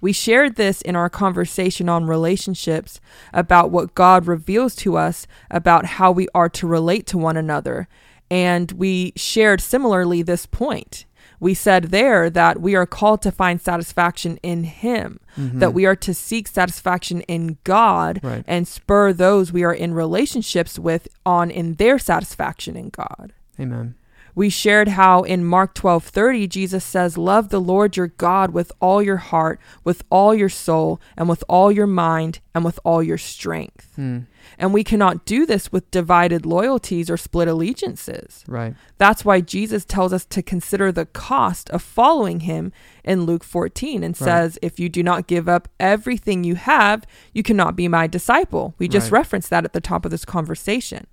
We 0.03 0.11
shared 0.11 0.57
this 0.57 0.81
in 0.81 0.97
our 0.97 1.09
conversation 1.09 1.87
on 1.87 2.05
relationships 2.07 2.99
about 3.33 3.71
what 3.71 3.95
God 3.95 4.27
reveals 4.27 4.75
to 4.83 4.97
us 4.97 5.27
about 5.49 5.85
how 5.85 6.11
we 6.11 6.27
are 6.35 6.49
to 6.49 6.67
relate 6.67 7.07
to 7.07 7.17
one 7.17 7.37
another. 7.37 7.87
And 8.29 8.69
we 8.73 9.13
shared 9.15 9.61
similarly 9.61 10.21
this 10.21 10.45
point. 10.45 11.05
We 11.39 11.53
said 11.53 11.85
there 11.85 12.29
that 12.29 12.59
we 12.59 12.75
are 12.75 12.85
called 12.85 13.21
to 13.21 13.31
find 13.31 13.61
satisfaction 13.61 14.39
in 14.43 14.65
Him, 14.65 15.21
Mhm. 15.37 15.59
that 15.59 15.73
we 15.73 15.85
are 15.85 15.95
to 15.95 16.13
seek 16.13 16.49
satisfaction 16.49 17.21
in 17.21 17.57
God 17.63 18.19
Right. 18.21 18.43
and 18.45 18.67
spur 18.67 19.13
those 19.13 19.53
we 19.53 19.63
are 19.63 19.73
in 19.73 19.93
relationships 19.93 20.77
with 20.77 21.07
on 21.25 21.49
in 21.49 21.75
their 21.75 21.97
satisfaction 21.97 22.75
in 22.75 22.89
God. 22.89 23.31
Amen. 23.57 23.95
We 24.35 24.49
shared 24.49 24.89
how 24.89 25.21
in 25.21 25.45
Mark 25.45 25.75
12:30 25.75 26.47
Jesus 26.47 26.83
says, 26.83 27.17
"Love 27.17 27.49
the 27.49 27.61
Lord 27.61 27.95
your 27.95 28.07
God 28.07 28.51
with 28.51 28.71
all 28.79 29.01
your 29.01 29.17
heart, 29.17 29.59
with 29.83 30.03
all 30.09 30.33
your 30.33 30.49
soul, 30.49 30.99
and 31.15 31.29
with 31.29 31.43
all 31.47 31.71
your 31.71 31.87
mind, 31.87 32.39
and 32.55 32.65
with 32.65 32.79
all 32.83 33.03
your 33.03 33.17
strength." 33.17 33.89
Hmm. 33.95 34.19
And 34.57 34.73
we 34.73 34.83
cannot 34.83 35.25
do 35.25 35.45
this 35.45 35.71
with 35.71 35.89
divided 35.91 36.45
loyalties 36.45 37.09
or 37.09 37.17
split 37.17 37.47
allegiances. 37.47 38.43
Right. 38.47 38.75
That's 38.97 39.23
why 39.23 39.39
Jesus 39.41 39.85
tells 39.85 40.11
us 40.11 40.25
to 40.25 40.41
consider 40.41 40.91
the 40.91 41.05
cost 41.05 41.69
of 41.69 41.81
following 41.81 42.41
him 42.41 42.71
in 43.03 43.21
Luke 43.25 43.43
14 43.43 44.03
and 44.03 44.19
Right. 44.19 44.25
says, 44.25 44.59
If 44.61 44.79
you 44.79 44.89
do 44.89 45.01
not 45.03 45.27
give 45.27 45.47
up 45.47 45.67
everything 45.79 46.43
you 46.43 46.55
have, 46.55 47.03
you 47.33 47.43
cannot 47.43 47.75
be 47.75 47.87
my 47.87 48.07
disciple. 48.07 48.73
We 48.77 48.87
just 48.87 49.11
Right. 49.11 49.19
referenced 49.19 49.49
that 49.51 49.65
at 49.65 49.73
the 49.73 49.81
top 49.81 50.05
of 50.05 50.11
this 50.11 50.25
conversation. 50.25 51.07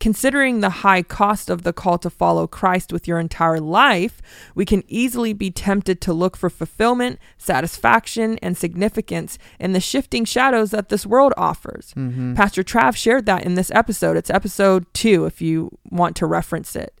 Considering 0.00 0.60
the 0.60 0.70
high 0.84 1.02
cost 1.02 1.48
of 1.48 1.62
the 1.62 1.72
call 1.72 1.98
to 1.98 2.10
follow 2.10 2.46
Christ 2.46 2.92
with 2.92 3.06
your 3.08 3.18
entire 3.18 3.60
life, 3.60 4.20
we 4.54 4.64
can 4.64 4.82
easily 4.88 5.32
be 5.32 5.50
tempted 5.50 6.00
to 6.02 6.12
look 6.12 6.36
for 6.36 6.50
fulfillment, 6.50 7.18
satisfaction, 7.38 8.38
and 8.42 8.56
significance 8.56 9.38
in 9.58 9.72
the 9.72 9.80
shifting 9.80 10.24
shadows 10.24 10.72
that 10.72 10.88
this 10.88 11.06
world 11.06 11.32
offers. 11.36 11.94
Mm-hmm. 11.96 12.34
Pastor 12.34 12.62
Trav 12.62 12.96
shared 12.96 13.24
that 13.26 13.44
in 13.44 13.54
this 13.54 13.70
episode. 13.70 14.16
It's 14.16 14.30
episode 14.30 14.84
two 14.92 15.24
if 15.26 15.40
you 15.40 15.70
want 15.88 16.16
to 16.16 16.26
reference 16.26 16.76
it. 16.76 17.00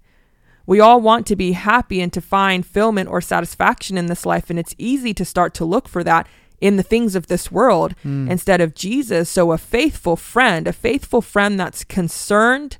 We 0.66 0.80
all 0.80 1.00
want 1.00 1.26
to 1.26 1.36
be 1.36 1.52
happy 1.52 2.00
and 2.00 2.12
to 2.14 2.22
find 2.22 2.64
fulfillment 2.64 3.10
or 3.10 3.20
satisfaction 3.20 3.98
in 3.98 4.06
this 4.06 4.24
life, 4.24 4.48
and 4.48 4.58
it's 4.58 4.74
easy 4.78 5.12
to 5.14 5.24
start 5.24 5.52
to 5.54 5.64
look 5.66 5.88
for 5.88 6.02
that 6.04 6.26
in 6.60 6.76
the 6.76 6.82
things 6.82 7.14
of 7.14 7.26
this 7.26 7.52
world 7.52 7.94
Mm. 8.04 8.30
instead 8.30 8.62
of 8.62 8.74
Jesus. 8.74 9.28
So, 9.28 9.52
a 9.52 9.58
faithful 9.58 10.16
friend, 10.16 10.66
a 10.66 10.72
faithful 10.72 11.20
friend 11.20 11.60
that's 11.60 11.84
concerned 11.84 12.78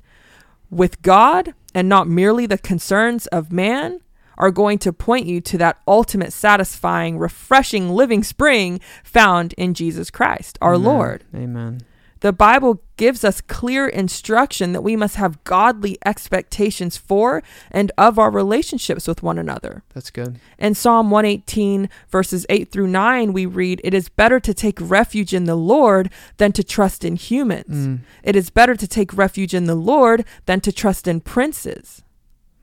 with 0.75 1.01
God 1.01 1.53
and 1.73 1.89
not 1.89 2.07
merely 2.07 2.45
the 2.45 2.57
concerns 2.57 3.27
of 3.27 3.51
man, 3.51 4.01
are 4.37 4.51
going 4.51 4.77
to 4.79 4.91
point 4.91 5.25
you 5.25 5.39
to 5.41 5.57
that 5.57 5.79
ultimate 5.87 6.33
satisfying, 6.33 7.17
refreshing 7.17 7.89
living 7.89 8.23
spring 8.23 8.79
found 9.03 9.53
in 9.53 9.73
Jesus 9.73 10.11
Christ, 10.11 10.57
our 10.61 10.75
Amen. 10.75 10.85
Lord. 10.85 11.23
Amen. 11.33 11.81
The 12.21 12.33
Bible 12.33 12.81
gives 12.97 13.23
us 13.23 13.41
clear 13.41 13.87
instruction 13.87 14.71
that 14.71 14.81
we 14.81 14.95
must 14.95 15.17
have 15.17 15.43
godly 15.43 15.97
expectations 16.05 16.97
for 16.97 17.43
and 17.71 17.91
of 17.97 18.17
our 18.17 18.31
relationships 18.31 19.07
with 19.07 19.21
one 19.21 19.37
another. 19.37 19.83
That's 19.93 20.09
good. 20.09 20.39
In 20.57 20.75
Psalm 20.75 21.11
118, 21.11 21.89
verses 22.09 22.45
8 22.49 22.71
through 22.71 22.87
9, 22.87 23.33
we 23.33 23.45
read, 23.45 23.81
It 23.83 23.93
is 23.93 24.09
better 24.09 24.39
to 24.39 24.53
take 24.53 24.79
refuge 24.81 25.33
in 25.33 25.43
the 25.43 25.55
Lord 25.55 26.09
than 26.37 26.51
to 26.53 26.63
trust 26.63 27.03
in 27.03 27.15
humans. 27.15 27.87
Mm. 27.87 27.99
It 28.23 28.35
is 28.35 28.49
better 28.49 28.75
to 28.75 28.87
take 28.87 29.15
refuge 29.15 29.53
in 29.53 29.65
the 29.65 29.75
Lord 29.75 30.25
than 30.45 30.61
to 30.61 30.71
trust 30.71 31.07
in 31.07 31.19
princes. 31.19 32.03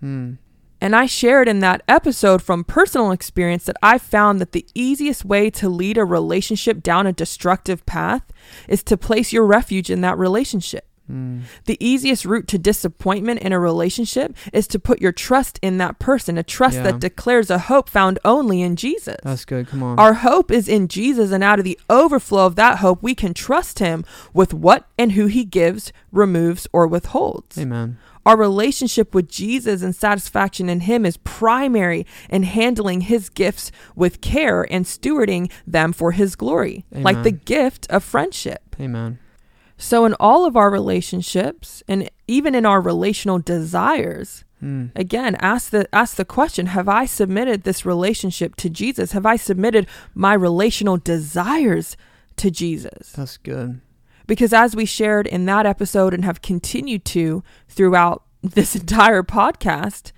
Mm. 0.02 0.38
And 0.82 0.96
I 0.96 1.06
shared 1.06 1.46
in 1.46 1.60
that 1.60 1.84
episode 1.86 2.42
from 2.42 2.64
personal 2.64 3.12
experience 3.12 3.66
that 3.66 3.76
I 3.84 3.98
found 3.98 4.40
that 4.40 4.50
the 4.50 4.66
easiest 4.74 5.24
way 5.24 5.48
to 5.50 5.68
lead 5.68 5.96
a 5.96 6.04
relationship 6.04 6.82
down 6.82 7.06
a 7.06 7.12
destructive 7.12 7.86
path 7.86 8.24
is 8.66 8.82
to 8.82 8.96
place 8.96 9.32
your 9.32 9.46
refuge 9.46 9.90
in 9.90 10.00
that 10.00 10.18
relationship. 10.18 10.88
Mm. 11.08 11.42
The 11.66 11.76
easiest 11.78 12.24
route 12.24 12.48
to 12.48 12.58
disappointment 12.58 13.42
in 13.42 13.52
a 13.52 13.60
relationship 13.60 14.36
is 14.52 14.66
to 14.68 14.80
put 14.80 15.00
your 15.00 15.12
trust 15.12 15.60
in 15.62 15.78
that 15.78 16.00
person, 16.00 16.36
a 16.36 16.42
trust 16.42 16.76
Yeah. 16.78 16.82
that 16.84 16.98
declares 16.98 17.48
a 17.48 17.58
hope 17.58 17.88
found 17.88 18.18
only 18.24 18.60
in 18.60 18.74
Jesus. 18.74 19.18
That's 19.22 19.44
good. 19.44 19.68
Come 19.68 19.84
on. 19.84 20.00
Our 20.00 20.14
hope 20.14 20.50
is 20.50 20.68
in 20.68 20.88
Jesus, 20.88 21.30
and 21.30 21.44
out 21.44 21.60
of 21.60 21.64
the 21.64 21.78
overflow 21.88 22.46
of 22.46 22.56
that 22.56 22.78
hope, 22.78 23.02
we 23.04 23.14
can 23.14 23.34
trust 23.34 23.78
Him 23.78 24.04
with 24.34 24.52
what 24.52 24.88
and 24.98 25.12
who 25.12 25.26
He 25.26 25.44
gives, 25.44 25.92
removes, 26.10 26.66
or 26.72 26.88
withholds. 26.88 27.56
Amen. 27.56 27.98
Our 28.24 28.36
relationship 28.36 29.14
with 29.14 29.28
Jesus 29.28 29.82
and 29.82 29.94
satisfaction 29.94 30.68
in 30.68 30.80
Him 30.80 31.04
is 31.04 31.16
primary 31.18 32.06
in 32.30 32.44
handling 32.44 33.02
His 33.02 33.28
gifts 33.28 33.72
with 33.96 34.20
care 34.20 34.62
and 34.72 34.84
stewarding 34.84 35.50
them 35.66 35.92
for 35.92 36.12
His 36.12 36.36
glory, 36.36 36.84
like 36.92 37.22
the 37.24 37.32
gift 37.32 37.86
of 37.90 38.04
friendship. 38.04 38.76
Amen. 38.80 39.18
So, 39.76 40.04
in 40.04 40.14
all 40.20 40.44
of 40.44 40.56
our 40.56 40.70
relationships, 40.70 41.82
and 41.88 42.08
even 42.28 42.54
in 42.54 42.64
our 42.64 42.80
relational 42.80 43.38
desires, 43.40 44.44
Mm. 44.62 44.90
again, 44.94 45.34
ask 45.40 45.70
the 45.70 45.92
ask 45.92 46.14
the 46.14 46.24
question: 46.24 46.66
Have 46.66 46.88
I 46.88 47.04
submitted 47.04 47.64
this 47.64 47.84
relationship 47.84 48.54
to 48.56 48.70
Jesus? 48.70 49.10
Have 49.10 49.26
I 49.26 49.34
submitted 49.34 49.88
my 50.14 50.34
relational 50.34 50.98
desires 50.98 51.96
to 52.36 52.48
Jesus? 52.48 53.10
That's 53.10 53.38
good. 53.38 53.80
Because 54.26 54.52
as 54.52 54.76
we 54.76 54.84
shared 54.84 55.26
in 55.26 55.44
that 55.46 55.66
episode 55.66 56.14
and 56.14 56.24
have 56.24 56.42
continued 56.42 57.04
to 57.06 57.42
throughout 57.68 58.22
this 58.42 58.74
entire 58.76 59.22
podcast, 59.22 60.12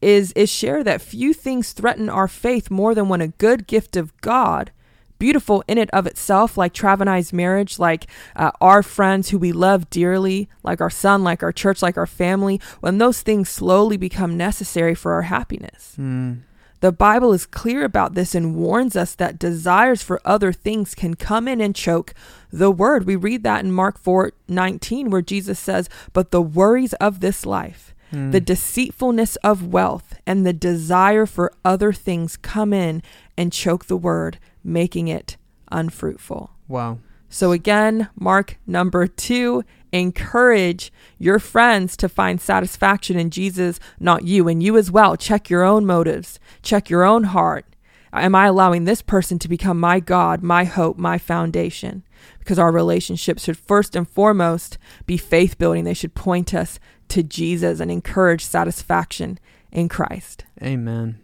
is 0.00 0.32
is 0.32 0.50
share 0.50 0.82
that 0.82 1.02
few 1.02 1.34
things 1.34 1.72
threaten 1.72 2.08
our 2.08 2.28
faith 2.28 2.70
more 2.70 2.94
than 2.94 3.08
when 3.08 3.20
a 3.20 3.28
good 3.28 3.66
gift 3.66 3.96
of 3.96 4.18
God, 4.20 4.70
beautiful 5.18 5.62
in 5.68 5.78
it 5.78 5.90
of 5.90 6.06
itself, 6.06 6.56
like 6.56 6.72
Trav 6.72 7.00
and 7.00 7.10
I's 7.10 7.32
marriage, 7.32 7.78
like 7.78 8.06
uh, 8.34 8.50
our 8.60 8.82
friends 8.82 9.28
who 9.28 9.38
we 9.38 9.52
love 9.52 9.90
dearly, 9.90 10.48
like 10.62 10.80
our 10.80 10.90
son, 10.90 11.22
like 11.22 11.42
our 11.42 11.52
church, 11.52 11.82
like 11.82 11.96
our 11.96 12.06
family, 12.06 12.60
when 12.80 12.98
those 12.98 13.22
things 13.22 13.48
slowly 13.48 13.96
become 13.96 14.36
necessary 14.36 14.94
for 14.94 15.12
our 15.12 15.22
happiness. 15.22 15.94
Mm. 15.98 16.40
The 16.80 16.92
Bible 16.92 17.32
is 17.34 17.44
clear 17.46 17.84
about 17.84 18.14
this 18.14 18.34
and 18.34 18.56
warns 18.56 18.96
us 18.96 19.14
that 19.16 19.38
desires 19.38 20.02
for 20.02 20.20
other 20.24 20.52
things 20.52 20.94
can 20.94 21.14
come 21.14 21.46
in 21.46 21.60
and 21.60 21.74
choke 21.74 22.14
the 22.50 22.70
word. 22.70 23.04
We 23.06 23.16
read 23.16 23.42
that 23.44 23.62
in 23.64 23.70
Mark 23.72 23.98
4 23.98 24.32
19, 24.48 25.10
where 25.10 25.20
Jesus 25.22 25.58
says, 25.58 25.88
But 26.12 26.30
the 26.30 26.40
worries 26.42 26.94
of 26.94 27.20
this 27.20 27.44
life, 27.46 27.94
Mm. 28.12 28.32
the 28.32 28.40
deceitfulness 28.40 29.36
of 29.36 29.68
wealth, 29.72 30.14
and 30.26 30.44
the 30.44 30.52
desire 30.52 31.26
for 31.26 31.52
other 31.64 31.92
things 31.92 32.36
come 32.36 32.72
in 32.72 33.02
and 33.36 33.52
choke 33.52 33.84
the 33.86 33.96
word, 33.96 34.38
making 34.64 35.06
it 35.06 35.36
unfruitful. 35.70 36.50
wow. 36.66 36.98
So, 37.30 37.52
again, 37.52 38.08
mark 38.16 38.58
number 38.66 39.06
two 39.06 39.64
encourage 39.92 40.92
your 41.18 41.38
friends 41.38 41.96
to 41.96 42.08
find 42.08 42.40
satisfaction 42.40 43.18
in 43.18 43.30
Jesus, 43.30 43.80
not 43.98 44.24
you, 44.24 44.46
and 44.48 44.62
you 44.62 44.76
as 44.76 44.90
well. 44.90 45.16
Check 45.16 45.48
your 45.48 45.64
own 45.64 45.86
motives, 45.86 46.38
check 46.62 46.90
your 46.90 47.04
own 47.04 47.24
heart. 47.24 47.64
Am 48.12 48.34
I 48.34 48.46
allowing 48.46 48.84
this 48.84 49.02
person 49.02 49.38
to 49.38 49.48
become 49.48 49.78
my 49.78 50.00
God, 50.00 50.42
my 50.42 50.64
hope, 50.64 50.98
my 50.98 51.16
foundation? 51.16 52.02
Because 52.40 52.58
our 52.58 52.72
relationships 52.72 53.44
should 53.44 53.56
first 53.56 53.94
and 53.94 54.08
foremost 54.08 54.78
be 55.06 55.16
faith 55.16 55.58
building. 55.58 55.84
They 55.84 55.94
should 55.94 56.14
point 56.14 56.52
us 56.52 56.80
to 57.08 57.22
Jesus 57.22 57.78
and 57.78 57.90
encourage 57.90 58.44
satisfaction 58.44 59.38
in 59.70 59.88
Christ. 59.88 60.44
Amen. 60.60 61.20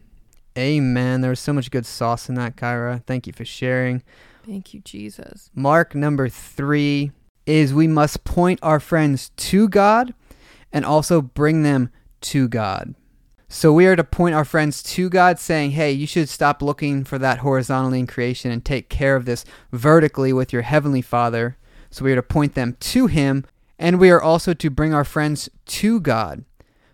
Amen. 0.56 1.20
There 1.20 1.30
was 1.30 1.40
so 1.40 1.52
much 1.52 1.70
good 1.70 1.86
sauce 1.86 2.28
in 2.28 2.36
that, 2.36 2.56
Kyra. 2.56 3.04
Thank 3.04 3.26
you 3.26 3.32
for 3.32 3.44
sharing. 3.44 4.02
Thank 4.46 4.72
you, 4.72 4.80
Jesus. 4.80 5.50
Mark 5.54 5.94
number 5.94 6.28
three 6.28 7.10
is 7.46 7.74
we 7.74 7.88
must 7.88 8.22
point 8.22 8.60
our 8.62 8.78
friends 8.78 9.30
to 9.36 9.68
God 9.68 10.14
and 10.72 10.84
also 10.84 11.20
bring 11.20 11.64
them 11.64 11.90
to 12.20 12.46
God. 12.46 12.94
So 13.48 13.72
we 13.72 13.86
are 13.86 13.96
to 13.96 14.04
point 14.04 14.34
our 14.34 14.44
friends 14.44 14.82
to 14.84 15.08
God, 15.08 15.38
saying, 15.38 15.72
Hey, 15.72 15.92
you 15.92 16.06
should 16.06 16.28
stop 16.28 16.62
looking 16.62 17.04
for 17.04 17.18
that 17.18 17.38
horizontally 17.38 18.00
in 18.00 18.06
creation 18.06 18.50
and 18.50 18.64
take 18.64 18.88
care 18.88 19.16
of 19.16 19.24
this 19.24 19.44
vertically 19.72 20.32
with 20.32 20.52
your 20.52 20.62
heavenly 20.62 21.02
Father. 21.02 21.56
So 21.90 22.04
we 22.04 22.12
are 22.12 22.16
to 22.16 22.22
point 22.22 22.54
them 22.54 22.76
to 22.80 23.06
Him, 23.06 23.44
and 23.78 23.98
we 23.98 24.10
are 24.10 24.22
also 24.22 24.52
to 24.54 24.70
bring 24.70 24.92
our 24.92 25.04
friends 25.04 25.48
to 25.66 26.00
God, 26.00 26.44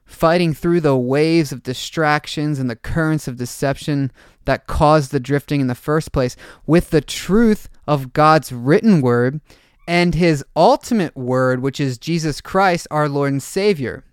fighting 0.05 0.53
through 0.53 0.81
the 0.81 0.97
waves 0.97 1.53
of 1.53 1.63
distractions 1.63 2.59
and 2.59 2.69
the 2.69 2.77
currents 2.77 3.27
of 3.27 3.37
deception 3.37 4.13
that 4.45 4.67
caused 4.67 5.13
the 5.13 5.21
drifting 5.21 5.61
in 5.61 5.67
the 5.67 5.75
first 5.75 6.13
place 6.13 6.37
with 6.67 6.91
the 6.91 7.01
truth 7.01 7.69
of 7.87 8.13
God's 8.13 8.53
written 8.53 9.01
word 9.01 9.41
and 9.87 10.15
his 10.15 10.45
ultimate 10.55 11.17
word 11.17 11.61
which 11.61 11.81
is 11.81 11.99
Jesus 11.99 12.41
Christ 12.41 12.87
our 12.91 13.09
Lord 13.09 13.33
and 13.33 13.43
Savior. 13.43 14.05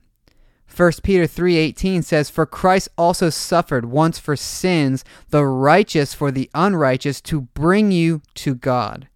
1 0.74 1.04
Peter 1.04 1.26
3:18 1.26 2.04
says 2.04 2.30
for 2.30 2.46
Christ 2.46 2.90
also 2.98 3.30
suffered 3.30 3.86
once 3.86 4.20
for 4.20 4.36
sins 4.36 5.04
the 5.30 5.46
righteous 5.46 6.14
for 6.14 6.32
the 6.32 6.50
unrighteous 6.54 7.22
to 7.22 7.42
bring 7.42 7.92
you 7.92 8.22
to 8.36 8.56
God. 8.56 9.08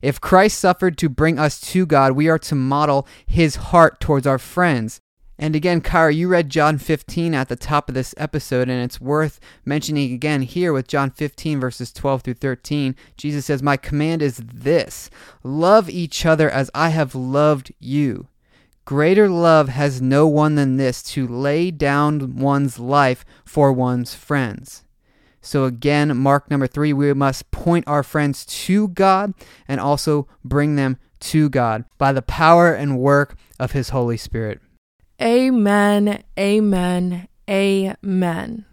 If 0.00 0.20
Christ 0.20 0.58
suffered 0.58 0.98
to 0.98 1.08
bring 1.08 1.38
us 1.38 1.60
to 1.60 1.86
God, 1.86 2.12
we 2.12 2.28
are 2.28 2.38
to 2.40 2.56
model 2.56 3.06
his 3.24 3.56
heart 3.56 4.00
towards 4.00 4.26
our 4.26 4.38
friends. 4.38 5.00
And 5.42 5.56
again, 5.56 5.80
Kyra, 5.80 6.14
you 6.14 6.28
read 6.28 6.50
John 6.50 6.78
15 6.78 7.34
at 7.34 7.48
the 7.48 7.56
top 7.56 7.88
of 7.88 7.96
this 7.96 8.14
episode, 8.16 8.68
and 8.68 8.80
it's 8.80 9.00
worth 9.00 9.40
mentioning 9.64 10.12
again 10.12 10.42
here 10.42 10.72
with 10.72 10.86
John 10.86 11.10
15, 11.10 11.58
verses 11.58 11.92
12 11.92 12.22
through 12.22 12.34
13. 12.34 12.94
Jesus 13.16 13.46
says, 13.46 13.60
My 13.60 13.76
command 13.76 14.22
is 14.22 14.36
this 14.36 15.10
love 15.42 15.90
each 15.90 16.24
other 16.24 16.48
as 16.48 16.70
I 16.76 16.90
have 16.90 17.16
loved 17.16 17.72
you. 17.80 18.28
Greater 18.84 19.28
love 19.28 19.68
has 19.68 20.00
no 20.00 20.28
one 20.28 20.54
than 20.54 20.76
this 20.76 21.02
to 21.14 21.26
lay 21.26 21.72
down 21.72 22.36
one's 22.36 22.78
life 22.78 23.24
for 23.44 23.72
one's 23.72 24.14
friends. 24.14 24.84
So, 25.40 25.64
again, 25.64 26.16
mark 26.16 26.52
number 26.52 26.68
three, 26.68 26.92
we 26.92 27.12
must 27.14 27.50
point 27.50 27.88
our 27.88 28.04
friends 28.04 28.46
to 28.46 28.86
God 28.86 29.34
and 29.66 29.80
also 29.80 30.28
bring 30.44 30.76
them 30.76 30.98
to 31.18 31.48
God 31.48 31.84
by 31.98 32.12
the 32.12 32.22
power 32.22 32.72
and 32.72 33.00
work 33.00 33.34
of 33.58 33.72
His 33.72 33.88
Holy 33.88 34.16
Spirit. 34.16 34.60
Amen, 35.22 36.24
amen, 36.36 37.28
amen. 37.48 38.64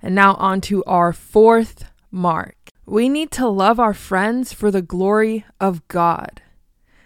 And 0.00 0.14
now 0.14 0.34
on 0.34 0.60
to 0.60 0.84
our 0.84 1.12
fourth 1.12 1.90
mark. 2.12 2.54
We 2.86 3.08
need 3.08 3.32
to 3.32 3.48
love 3.48 3.80
our 3.80 3.92
friends 3.92 4.52
for 4.52 4.70
the 4.70 4.82
glory 4.82 5.44
of 5.60 5.86
God. 5.88 6.42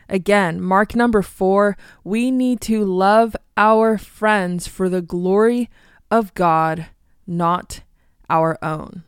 Again, 0.06 0.60
mark 0.60 0.94
number 0.94 1.22
four, 1.22 1.78
we 2.04 2.30
need 2.30 2.60
to 2.62 2.84
love 2.84 3.34
our 3.56 3.96
friends 3.96 4.68
for 4.68 4.90
the 4.90 5.00
glory 5.00 5.70
of 6.10 6.34
God, 6.34 6.88
not 7.26 7.80
our 8.28 8.58
own. 8.62 9.02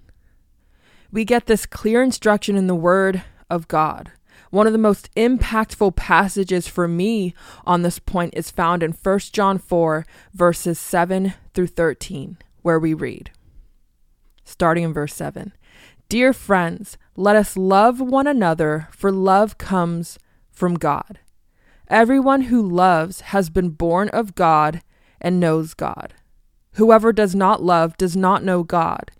We 1.13 1.27
get 1.27 1.45
this 1.45 1.67
clear 1.67 2.03
instruction 2.03 2.57
in 2.57 2.67
the 2.67 2.75
Word 2.75 3.23
of 3.51 3.69
God. 3.69 4.11
One 4.55 4.69
of 4.69 4.73
the 4.73 4.79
most 4.79 5.13
impactful 5.17 5.97
passages 5.97 6.69
for 6.69 6.87
me 6.87 7.35
on 7.67 7.83
this 7.83 7.99
point 7.99 8.35
is 8.37 8.53
found 8.53 8.85
in 8.85 8.93
1 8.93 9.19
John 9.33 9.59
4, 9.59 10.07
verses 10.33 10.79
7 10.79 11.35
through 11.55 11.67
13, 11.67 12.39
where 12.63 12.79
we 12.79 12.95
read, 12.95 13.33
starting 14.45 14.85
in 14.85 14.93
verse 14.93 15.13
7 15.13 15.53
Dear 16.09 16.33
friends, 16.33 16.97
let 17.17 17.35
us 17.35 17.57
love 17.57 18.01
one 18.01 18.29
another, 18.29 18.87
for 18.93 19.11
love 19.11 19.59
comes 19.59 20.21
from 20.53 20.77
God. 20.77 21.19
Everyone 21.89 22.43
who 22.43 22.63
loves 22.63 23.23
has 23.23 23.51
been 23.51 23.71
born 23.71 24.09
of 24.11 24.37
God 24.37 24.83
and 25.21 25.41
knows 25.41 25.75
God. 25.75 26.15
Whoever 26.75 27.13
does 27.13 27.35
not 27.35 27.61
love 27.61 27.97
does 27.97 28.17
not 28.17 28.45
know 28.45 28.63
God, 28.63 29.11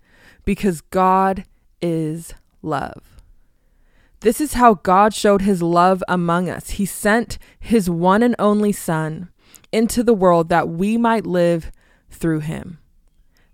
because 0.45 0.79
God 0.79 1.43
is 1.81 2.33
love. 2.61 3.14
This 4.25 4.41
is 4.41 4.53
how 4.53 4.73
God 4.73 5.13
showed 5.13 5.43
his 5.43 5.61
love 5.61 6.03
among 6.07 6.49
us. 6.49 6.71
He 6.71 6.87
sent 6.87 7.37
his 7.59 7.91
one 7.91 8.23
and 8.23 8.35
only 8.39 8.71
Son 8.71 9.29
into 9.71 10.01
the 10.01 10.15
world 10.15 10.49
that 10.49 10.67
we 10.67 10.97
might 10.97 11.27
live 11.27 11.71
through 12.09 12.39
him. 12.39 12.79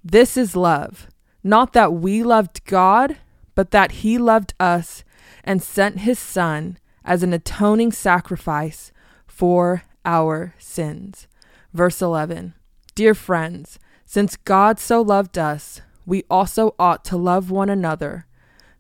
This 0.02 0.38
is 0.38 0.56
love, 0.56 1.10
not 1.44 1.74
that 1.74 1.92
we 1.92 2.24
loved 2.24 2.64
God, 2.64 3.18
but 3.54 3.72
that 3.72 3.92
he 3.92 4.18
loved 4.18 4.54
us 4.62 5.04
and 5.44 5.62
sent 5.62 6.08
his 6.08 6.18
Son 6.18 6.78
as 7.04 7.22
an 7.22 7.34
atoning 7.34 7.92
sacrifice 7.92 8.94
for 9.28 9.84
our 10.06 10.56
sins. 10.58 11.28
Verse 11.74 12.02
11 12.02 12.54
Dear 12.96 13.14
friends, 13.14 13.78
since 14.06 14.38
God 14.38 14.80
so 14.80 15.02
loved 15.02 15.38
us, 15.38 15.82
we 16.06 16.24
also 16.30 16.76
ought 16.80 17.04
to 17.04 17.18
love 17.18 17.52
one 17.52 17.70
another. 17.70 18.26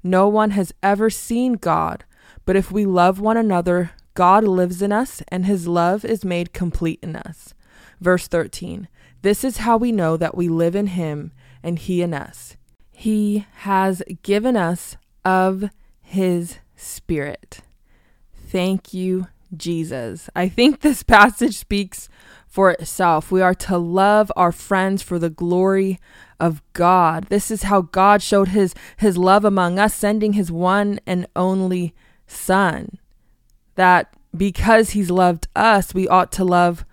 No 0.03 0.27
one 0.27 0.51
has 0.51 0.73
ever 0.81 1.09
seen 1.09 1.53
God, 1.53 2.03
but 2.45 2.55
if 2.55 2.71
we 2.71 2.85
love 2.85 3.19
one 3.19 3.37
another, 3.37 3.91
God 4.13 4.43
lives 4.43 4.81
in 4.81 4.91
us, 4.91 5.21
and 5.29 5.45
his 5.45 5.67
love 5.67 6.03
is 6.03 6.25
made 6.25 6.53
complete 6.53 6.99
in 7.01 7.15
us. 7.15 7.53
Verse 7.99 8.27
13 8.27 8.87
This 9.21 9.43
is 9.43 9.57
how 9.57 9.77
we 9.77 9.91
know 9.91 10.17
that 10.17 10.35
we 10.35 10.49
live 10.49 10.75
in 10.75 10.87
him 10.87 11.31
and 11.63 11.77
he 11.77 12.01
in 12.01 12.13
us. 12.13 12.57
He 12.91 13.45
has 13.57 14.01
given 14.23 14.57
us 14.57 14.97
of 15.23 15.69
his 16.01 16.57
Spirit. 16.75 17.59
Thank 18.47 18.93
you, 18.93 19.27
Jesus. 19.55 20.29
I 20.35 20.49
think 20.49 20.81
this 20.81 21.03
passage 21.17 21.57
speaks 21.57 22.09
for 22.47 22.71
itself. 22.71 23.31
We 23.31 23.41
are 23.41 23.53
to 23.55 23.77
love 23.77 24.31
our 24.35 24.51
friends 24.51 25.01
for 25.01 25.19
the 25.19 25.29
glory 25.29 25.99
of 26.41 26.61
God. 26.73 27.27
This 27.29 27.51
is 27.51 27.63
how 27.63 27.81
God 27.81 28.21
showed 28.21 28.49
his 28.49 28.75
his 28.97 29.17
love 29.17 29.45
among 29.45 29.79
us 29.79 29.93
sending 29.93 30.33
his 30.33 30.51
one 30.51 30.99
and 31.05 31.27
only 31.35 31.93
son. 32.27 32.97
That 33.75 34.13
because 34.35 34.89
he's 34.89 35.11
loved 35.11 35.47
us, 35.55 35.93
we 35.93 36.07
ought 36.07 36.31
to 36.33 36.43
love 36.43 36.83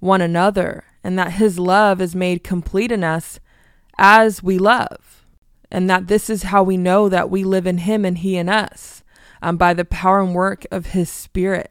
one 0.00 0.20
another 0.20 0.84
and 1.04 1.18
that 1.18 1.34
his 1.34 1.58
love 1.58 2.00
is 2.00 2.16
made 2.16 2.42
complete 2.42 2.90
in 2.90 3.04
us 3.04 3.38
as 3.96 4.42
we 4.42 4.58
love. 4.58 5.24
And 5.70 5.88
that 5.88 6.08
this 6.08 6.28
is 6.28 6.44
how 6.44 6.62
we 6.62 6.76
know 6.76 7.08
that 7.08 7.30
we 7.30 7.44
live 7.44 7.66
in 7.66 7.78
him 7.78 8.04
and 8.04 8.18
he 8.18 8.36
in 8.36 8.48
us 8.48 9.02
um, 9.40 9.56
by 9.56 9.72
the 9.72 9.84
power 9.84 10.20
and 10.20 10.34
work 10.34 10.66
of 10.70 10.86
his 10.86 11.08
spirit. 11.10 11.70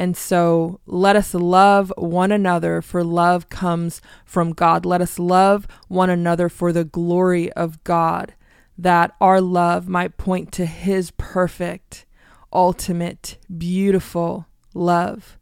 And 0.00 0.16
so 0.16 0.80
let 0.86 1.14
us 1.14 1.34
love 1.34 1.92
one 1.98 2.32
another, 2.32 2.80
for 2.80 3.04
love 3.04 3.50
comes 3.50 4.00
from 4.24 4.54
God. 4.54 4.86
Let 4.86 5.02
us 5.02 5.18
love 5.18 5.68
one 5.88 6.08
another 6.08 6.48
for 6.48 6.72
the 6.72 6.84
glory 6.84 7.52
of 7.52 7.84
God, 7.84 8.32
that 8.78 9.14
our 9.20 9.42
love 9.42 9.90
might 9.90 10.16
point 10.16 10.52
to 10.52 10.64
His 10.64 11.10
perfect, 11.18 12.06
ultimate, 12.50 13.36
beautiful 13.58 14.46
love, 14.72 15.36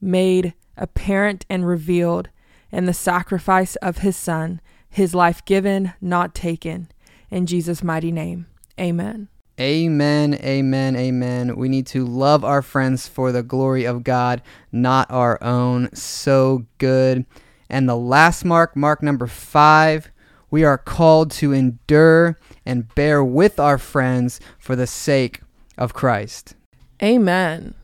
made 0.00 0.54
apparent 0.76 1.44
and 1.50 1.66
revealed 1.66 2.28
in 2.70 2.84
the 2.84 2.94
sacrifice 2.94 3.74
of 3.82 3.98
His 3.98 4.16
Son, 4.16 4.60
His 4.88 5.12
life 5.16 5.44
given, 5.44 5.92
not 6.00 6.36
taken. 6.36 6.88
In 7.32 7.46
Jesus' 7.46 7.82
mighty 7.82 8.12
name, 8.12 8.46
amen. 8.78 9.26
Amen, 9.60 10.34
amen, 10.34 10.96
amen. 10.96 11.56
We 11.56 11.68
need 11.68 11.86
to 11.88 12.04
love 12.04 12.44
our 12.44 12.60
friends 12.60 13.06
for 13.06 13.30
the 13.30 13.44
glory 13.44 13.84
of 13.84 14.02
God, 14.02 14.42
not 14.72 15.08
our 15.10 15.42
own. 15.42 15.94
So 15.94 16.66
good. 16.78 17.24
And 17.70 17.88
the 17.88 17.96
last 17.96 18.44
mark, 18.44 18.76
mark 18.76 19.02
number 19.02 19.28
five, 19.28 20.10
we 20.50 20.64
are 20.64 20.78
called 20.78 21.30
to 21.32 21.52
endure 21.52 22.38
and 22.66 22.92
bear 22.94 23.22
with 23.22 23.60
our 23.60 23.78
friends 23.78 24.40
for 24.58 24.74
the 24.74 24.88
sake 24.88 25.40
of 25.78 25.94
Christ. 25.94 26.54
Amen. 27.02 27.74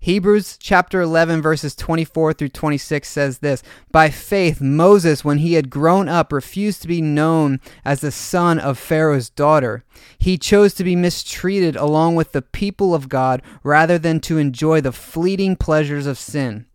Hebrews 0.00 0.56
chapter 0.60 1.00
11, 1.00 1.42
verses 1.42 1.74
24 1.74 2.34
through 2.34 2.50
26 2.50 3.08
says 3.08 3.38
this 3.38 3.62
By 3.90 4.08
faith, 4.10 4.60
Moses, 4.60 5.24
when 5.24 5.38
he 5.38 5.54
had 5.54 5.70
grown 5.70 6.08
up, 6.08 6.32
refused 6.32 6.82
to 6.82 6.88
be 6.88 7.00
known 7.00 7.60
as 7.84 8.00
the 8.00 8.12
son 8.12 8.58
of 8.58 8.78
Pharaoh's 8.78 9.30
daughter. 9.30 9.84
He 10.18 10.38
chose 10.38 10.74
to 10.74 10.84
be 10.84 10.94
mistreated 10.94 11.74
along 11.74 12.14
with 12.14 12.32
the 12.32 12.42
people 12.42 12.94
of 12.94 13.08
God 13.08 13.42
rather 13.62 13.98
than 13.98 14.20
to 14.20 14.38
enjoy 14.38 14.80
the 14.80 14.92
fleeting 14.92 15.56
pleasures 15.56 16.06
of 16.06 16.18
sin. 16.18 16.66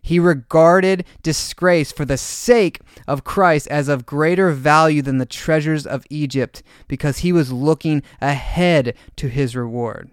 He 0.00 0.18
regarded 0.18 1.04
disgrace 1.22 1.92
for 1.92 2.06
the 2.06 2.16
sake 2.16 2.80
of 3.06 3.24
Christ 3.24 3.66
as 3.68 3.88
of 3.88 4.06
greater 4.06 4.52
value 4.52 5.02
than 5.02 5.18
the 5.18 5.26
treasures 5.26 5.86
of 5.86 6.06
Egypt 6.08 6.62
because 6.86 7.18
he 7.18 7.32
was 7.32 7.52
looking 7.52 8.02
ahead 8.20 8.94
to 9.16 9.28
his 9.28 9.54
reward. 9.54 10.10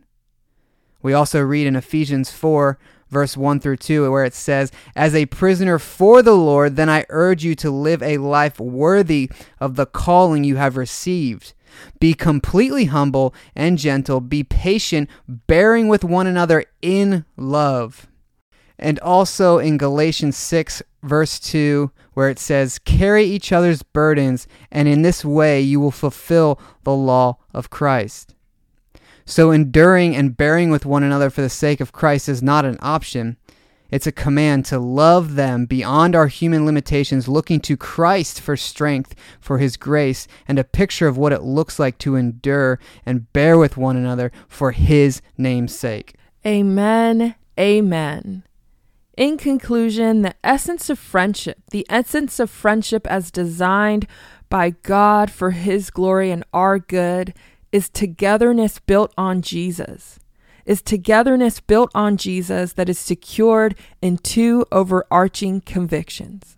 We 1.05 1.13
also 1.13 1.39
read 1.39 1.67
in 1.67 1.75
Ephesians 1.75 2.31
4, 2.31 2.79
verse 3.11 3.37
1 3.37 3.59
through 3.59 3.77
2, 3.77 4.09
where 4.09 4.25
it 4.25 4.33
says, 4.33 4.71
As 4.95 5.13
a 5.13 5.27
prisoner 5.27 5.77
for 5.77 6.23
the 6.23 6.33
Lord, 6.33 6.77
then 6.77 6.89
I 6.89 7.05
urge 7.09 7.43
you 7.43 7.53
to 7.57 7.69
live 7.69 8.01
a 8.01 8.17
life 8.17 8.59
worthy 8.59 9.29
of 9.59 9.75
the 9.75 9.85
calling 9.85 10.43
you 10.43 10.55
have 10.55 10.77
received. 10.77 11.53
Be 11.99 12.15
completely 12.15 12.85
humble 12.85 13.35
and 13.55 13.77
gentle. 13.77 14.19
Be 14.19 14.43
patient, 14.43 15.07
bearing 15.27 15.89
with 15.89 16.03
one 16.03 16.25
another 16.25 16.65
in 16.81 17.23
love. 17.37 18.07
And 18.79 18.99
also 19.01 19.59
in 19.59 19.77
Galatians 19.77 20.35
6, 20.37 20.81
verse 21.03 21.39
2, 21.39 21.91
where 22.15 22.29
it 22.31 22.39
says, 22.39 22.79
Carry 22.79 23.25
each 23.25 23.51
other's 23.51 23.83
burdens, 23.83 24.47
and 24.71 24.87
in 24.87 25.03
this 25.03 25.23
way 25.23 25.61
you 25.61 25.79
will 25.79 25.91
fulfill 25.91 26.59
the 26.83 26.95
law 26.95 27.37
of 27.53 27.69
Christ. 27.69 28.34
So 29.25 29.51
enduring 29.51 30.15
and 30.15 30.37
bearing 30.37 30.69
with 30.69 30.85
one 30.85 31.03
another 31.03 31.29
for 31.29 31.41
the 31.41 31.49
sake 31.49 31.81
of 31.81 31.91
Christ 31.91 32.29
is 32.29 32.43
not 32.43 32.63
an 32.63 32.77
option. 32.79 33.37
It's 33.89 34.07
a 34.07 34.11
command 34.11 34.65
to 34.65 34.79
love 34.79 35.35
them 35.35 35.65
beyond 35.65 36.15
our 36.15 36.27
human 36.27 36.65
limitations, 36.65 37.27
looking 37.27 37.59
to 37.61 37.77
Christ 37.77 38.39
for 38.39 38.55
strength, 38.55 39.15
for 39.39 39.57
his 39.57 39.77
grace, 39.77 40.27
and 40.47 40.59
a 40.59 40.63
picture 40.63 41.07
of 41.07 41.17
what 41.17 41.33
it 41.33 41.43
looks 41.43 41.79
like 41.79 41.97
to 41.99 42.15
endure 42.15 42.79
and 43.05 43.31
bear 43.33 43.57
with 43.57 43.77
one 43.77 43.95
another 43.97 44.31
for 44.47 44.71
his 44.71 45.21
name's 45.37 45.75
sake. 45.75 46.15
Amen. 46.45 47.35
Amen. 47.59 48.43
In 49.17 49.37
conclusion, 49.37 50.23
the 50.23 50.35
essence 50.43 50.89
of 50.89 50.99
friendship, 50.99 51.59
the 51.71 51.85
essence 51.89 52.39
of 52.39 52.49
friendship 52.49 53.07
as 53.07 53.31
designed 53.31 54.07
by 54.49 54.71
God 54.71 55.31
for 55.31 55.51
his 55.51 55.89
glory 55.89 56.31
and 56.31 56.43
our 56.53 56.79
good, 56.79 57.33
is 57.75 57.89
togetherness 57.89 58.79
built 58.79 59.13
on 59.17 59.41
Jesus. 59.41 60.17
Is 60.65 60.81
togetherness 60.81 61.59
built 61.59 61.91
on 61.93 62.15
Jesus 62.15 62.71
that 62.71 62.87
is 62.87 62.97
secured 62.97 63.75
in 64.01 64.17
two 64.17 64.65
overarching 64.71 65.59
convictions. 65.59 66.57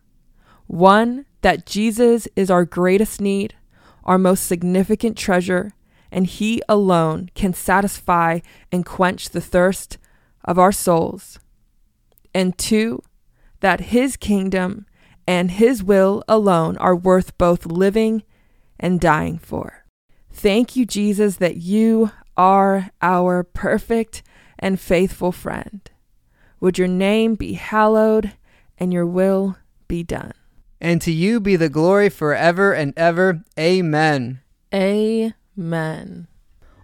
One, 0.67 1.25
that 1.41 1.65
Jesus 1.65 2.27
is 2.35 2.51
our 2.51 2.65
greatest 2.65 3.19
need, 3.19 3.55
our 4.03 4.19
most 4.19 4.45
significant 4.45 5.17
treasure, 5.17 5.73
and 6.11 6.27
He 6.27 6.61
alone 6.69 7.31
can 7.33 7.51
satisfy 7.51 8.41
and 8.71 8.85
quench 8.85 9.31
the 9.31 9.41
thirst 9.41 9.97
of 10.45 10.59
our 10.59 10.71
souls. 10.71 11.39
And 12.31 12.55
two, 12.59 13.01
that 13.61 13.89
His 13.89 14.17
kingdom 14.17 14.85
and 15.25 15.49
His 15.49 15.83
will 15.83 16.23
alone 16.27 16.77
are 16.77 16.95
worth 16.95 17.35
both 17.39 17.65
living 17.65 18.21
and 18.79 19.01
dying 19.01 19.39
for. 19.39 19.86
Thank 20.37 20.75
you, 20.75 20.85
Jesus, 20.85 21.37
that 21.37 21.57
you 21.57 22.11
are 22.37 22.91
our 23.01 23.43
perfect 23.43 24.21
and 24.59 24.79
faithful 24.79 25.31
friend. 25.31 25.81
Would 26.59 26.77
your 26.77 26.87
name 26.87 27.33
be 27.33 27.53
hallowed 27.53 28.33
and 28.77 28.93
your 28.93 29.07
will 29.07 29.57
be 29.87 30.03
done. 30.03 30.33
And 30.79 31.01
to 31.01 31.11
you 31.11 31.39
be 31.39 31.55
the 31.55 31.69
glory 31.69 32.09
forever 32.09 32.71
and 32.71 32.93
ever. 32.95 33.43
Amen. 33.59 34.41
Amen. 34.71 36.27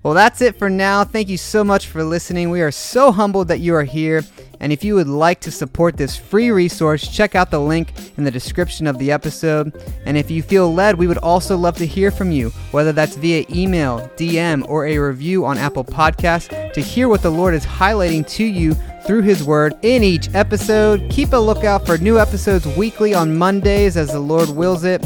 Well, 0.01 0.15
that's 0.15 0.41
it 0.41 0.57
for 0.57 0.69
now. 0.69 1.03
Thank 1.03 1.29
you 1.29 1.37
so 1.37 1.63
much 1.63 1.85
for 1.85 2.03
listening. 2.03 2.49
We 2.49 2.61
are 2.61 2.71
so 2.71 3.11
humbled 3.11 3.49
that 3.49 3.59
you 3.59 3.75
are 3.75 3.83
here. 3.83 4.23
And 4.63 4.71
if 4.71 4.81
you 4.81 4.95
would 4.95 5.09
like 5.09 5.41
to 5.41 5.51
support 5.51 5.97
this 5.97 6.15
free 6.15 6.49
resource, 6.49 7.05
check 7.05 7.35
out 7.35 7.51
the 7.51 7.59
link 7.59 7.91
in 8.15 8.23
the 8.23 8.31
description 8.31 8.87
of 8.87 8.97
the 8.97 9.11
episode. 9.11 9.73
And 10.05 10.15
if 10.15 10.31
you 10.31 10.41
feel 10.41 10.73
led, 10.73 10.97
we 10.97 11.05
would 11.05 11.17
also 11.17 11.57
love 11.57 11.75
to 11.79 11.85
hear 11.85 12.11
from 12.11 12.31
you, 12.31 12.49
whether 12.71 12.93
that's 12.93 13.17
via 13.17 13.43
email, 13.49 14.09
DM, 14.15 14.65
or 14.69 14.85
a 14.85 14.97
review 14.97 15.43
on 15.43 15.57
Apple 15.57 15.83
Podcasts, 15.83 16.71
to 16.71 16.79
hear 16.79 17.09
what 17.09 17.21
the 17.21 17.29
Lord 17.29 17.55
is 17.55 17.65
highlighting 17.65 18.25
to 18.29 18.45
you 18.45 18.73
through 19.05 19.23
His 19.23 19.43
Word 19.43 19.73
in 19.81 20.01
each 20.01 20.33
episode. 20.33 21.11
Keep 21.11 21.33
a 21.33 21.37
lookout 21.37 21.85
for 21.85 21.97
new 21.97 22.17
episodes 22.17 22.65
weekly 22.65 23.13
on 23.13 23.37
Mondays 23.37 23.97
as 23.97 24.13
the 24.13 24.19
Lord 24.19 24.47
wills 24.47 24.85
it. 24.85 25.05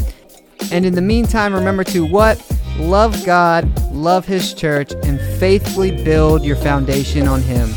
And 0.70 0.86
in 0.86 0.94
the 0.94 1.02
meantime, 1.02 1.52
remember 1.52 1.82
to 1.82 2.06
what? 2.06 2.40
Love 2.78 3.26
God, 3.26 3.92
love 3.92 4.24
His 4.24 4.54
church, 4.54 4.92
and 5.02 5.20
faithfully 5.40 5.90
build 6.04 6.44
your 6.44 6.54
foundation 6.54 7.26
on 7.26 7.42
Him. 7.42 7.74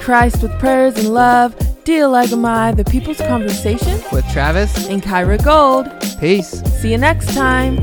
Christ 0.00 0.42
with 0.42 0.58
prayers 0.58 0.96
and 0.96 1.12
love, 1.12 1.54
Dialegomai, 1.84 2.76
the 2.76 2.84
people's 2.84 3.18
conversation 3.18 4.00
With 4.12 4.26
Travis, 4.32 4.88
and 4.88 5.02
Kyra 5.02 5.42
Gold. 5.44 5.86
peace. 6.18 6.62
See 6.80 6.90
you 6.92 6.98
next 6.98 7.34
time. 7.34 7.76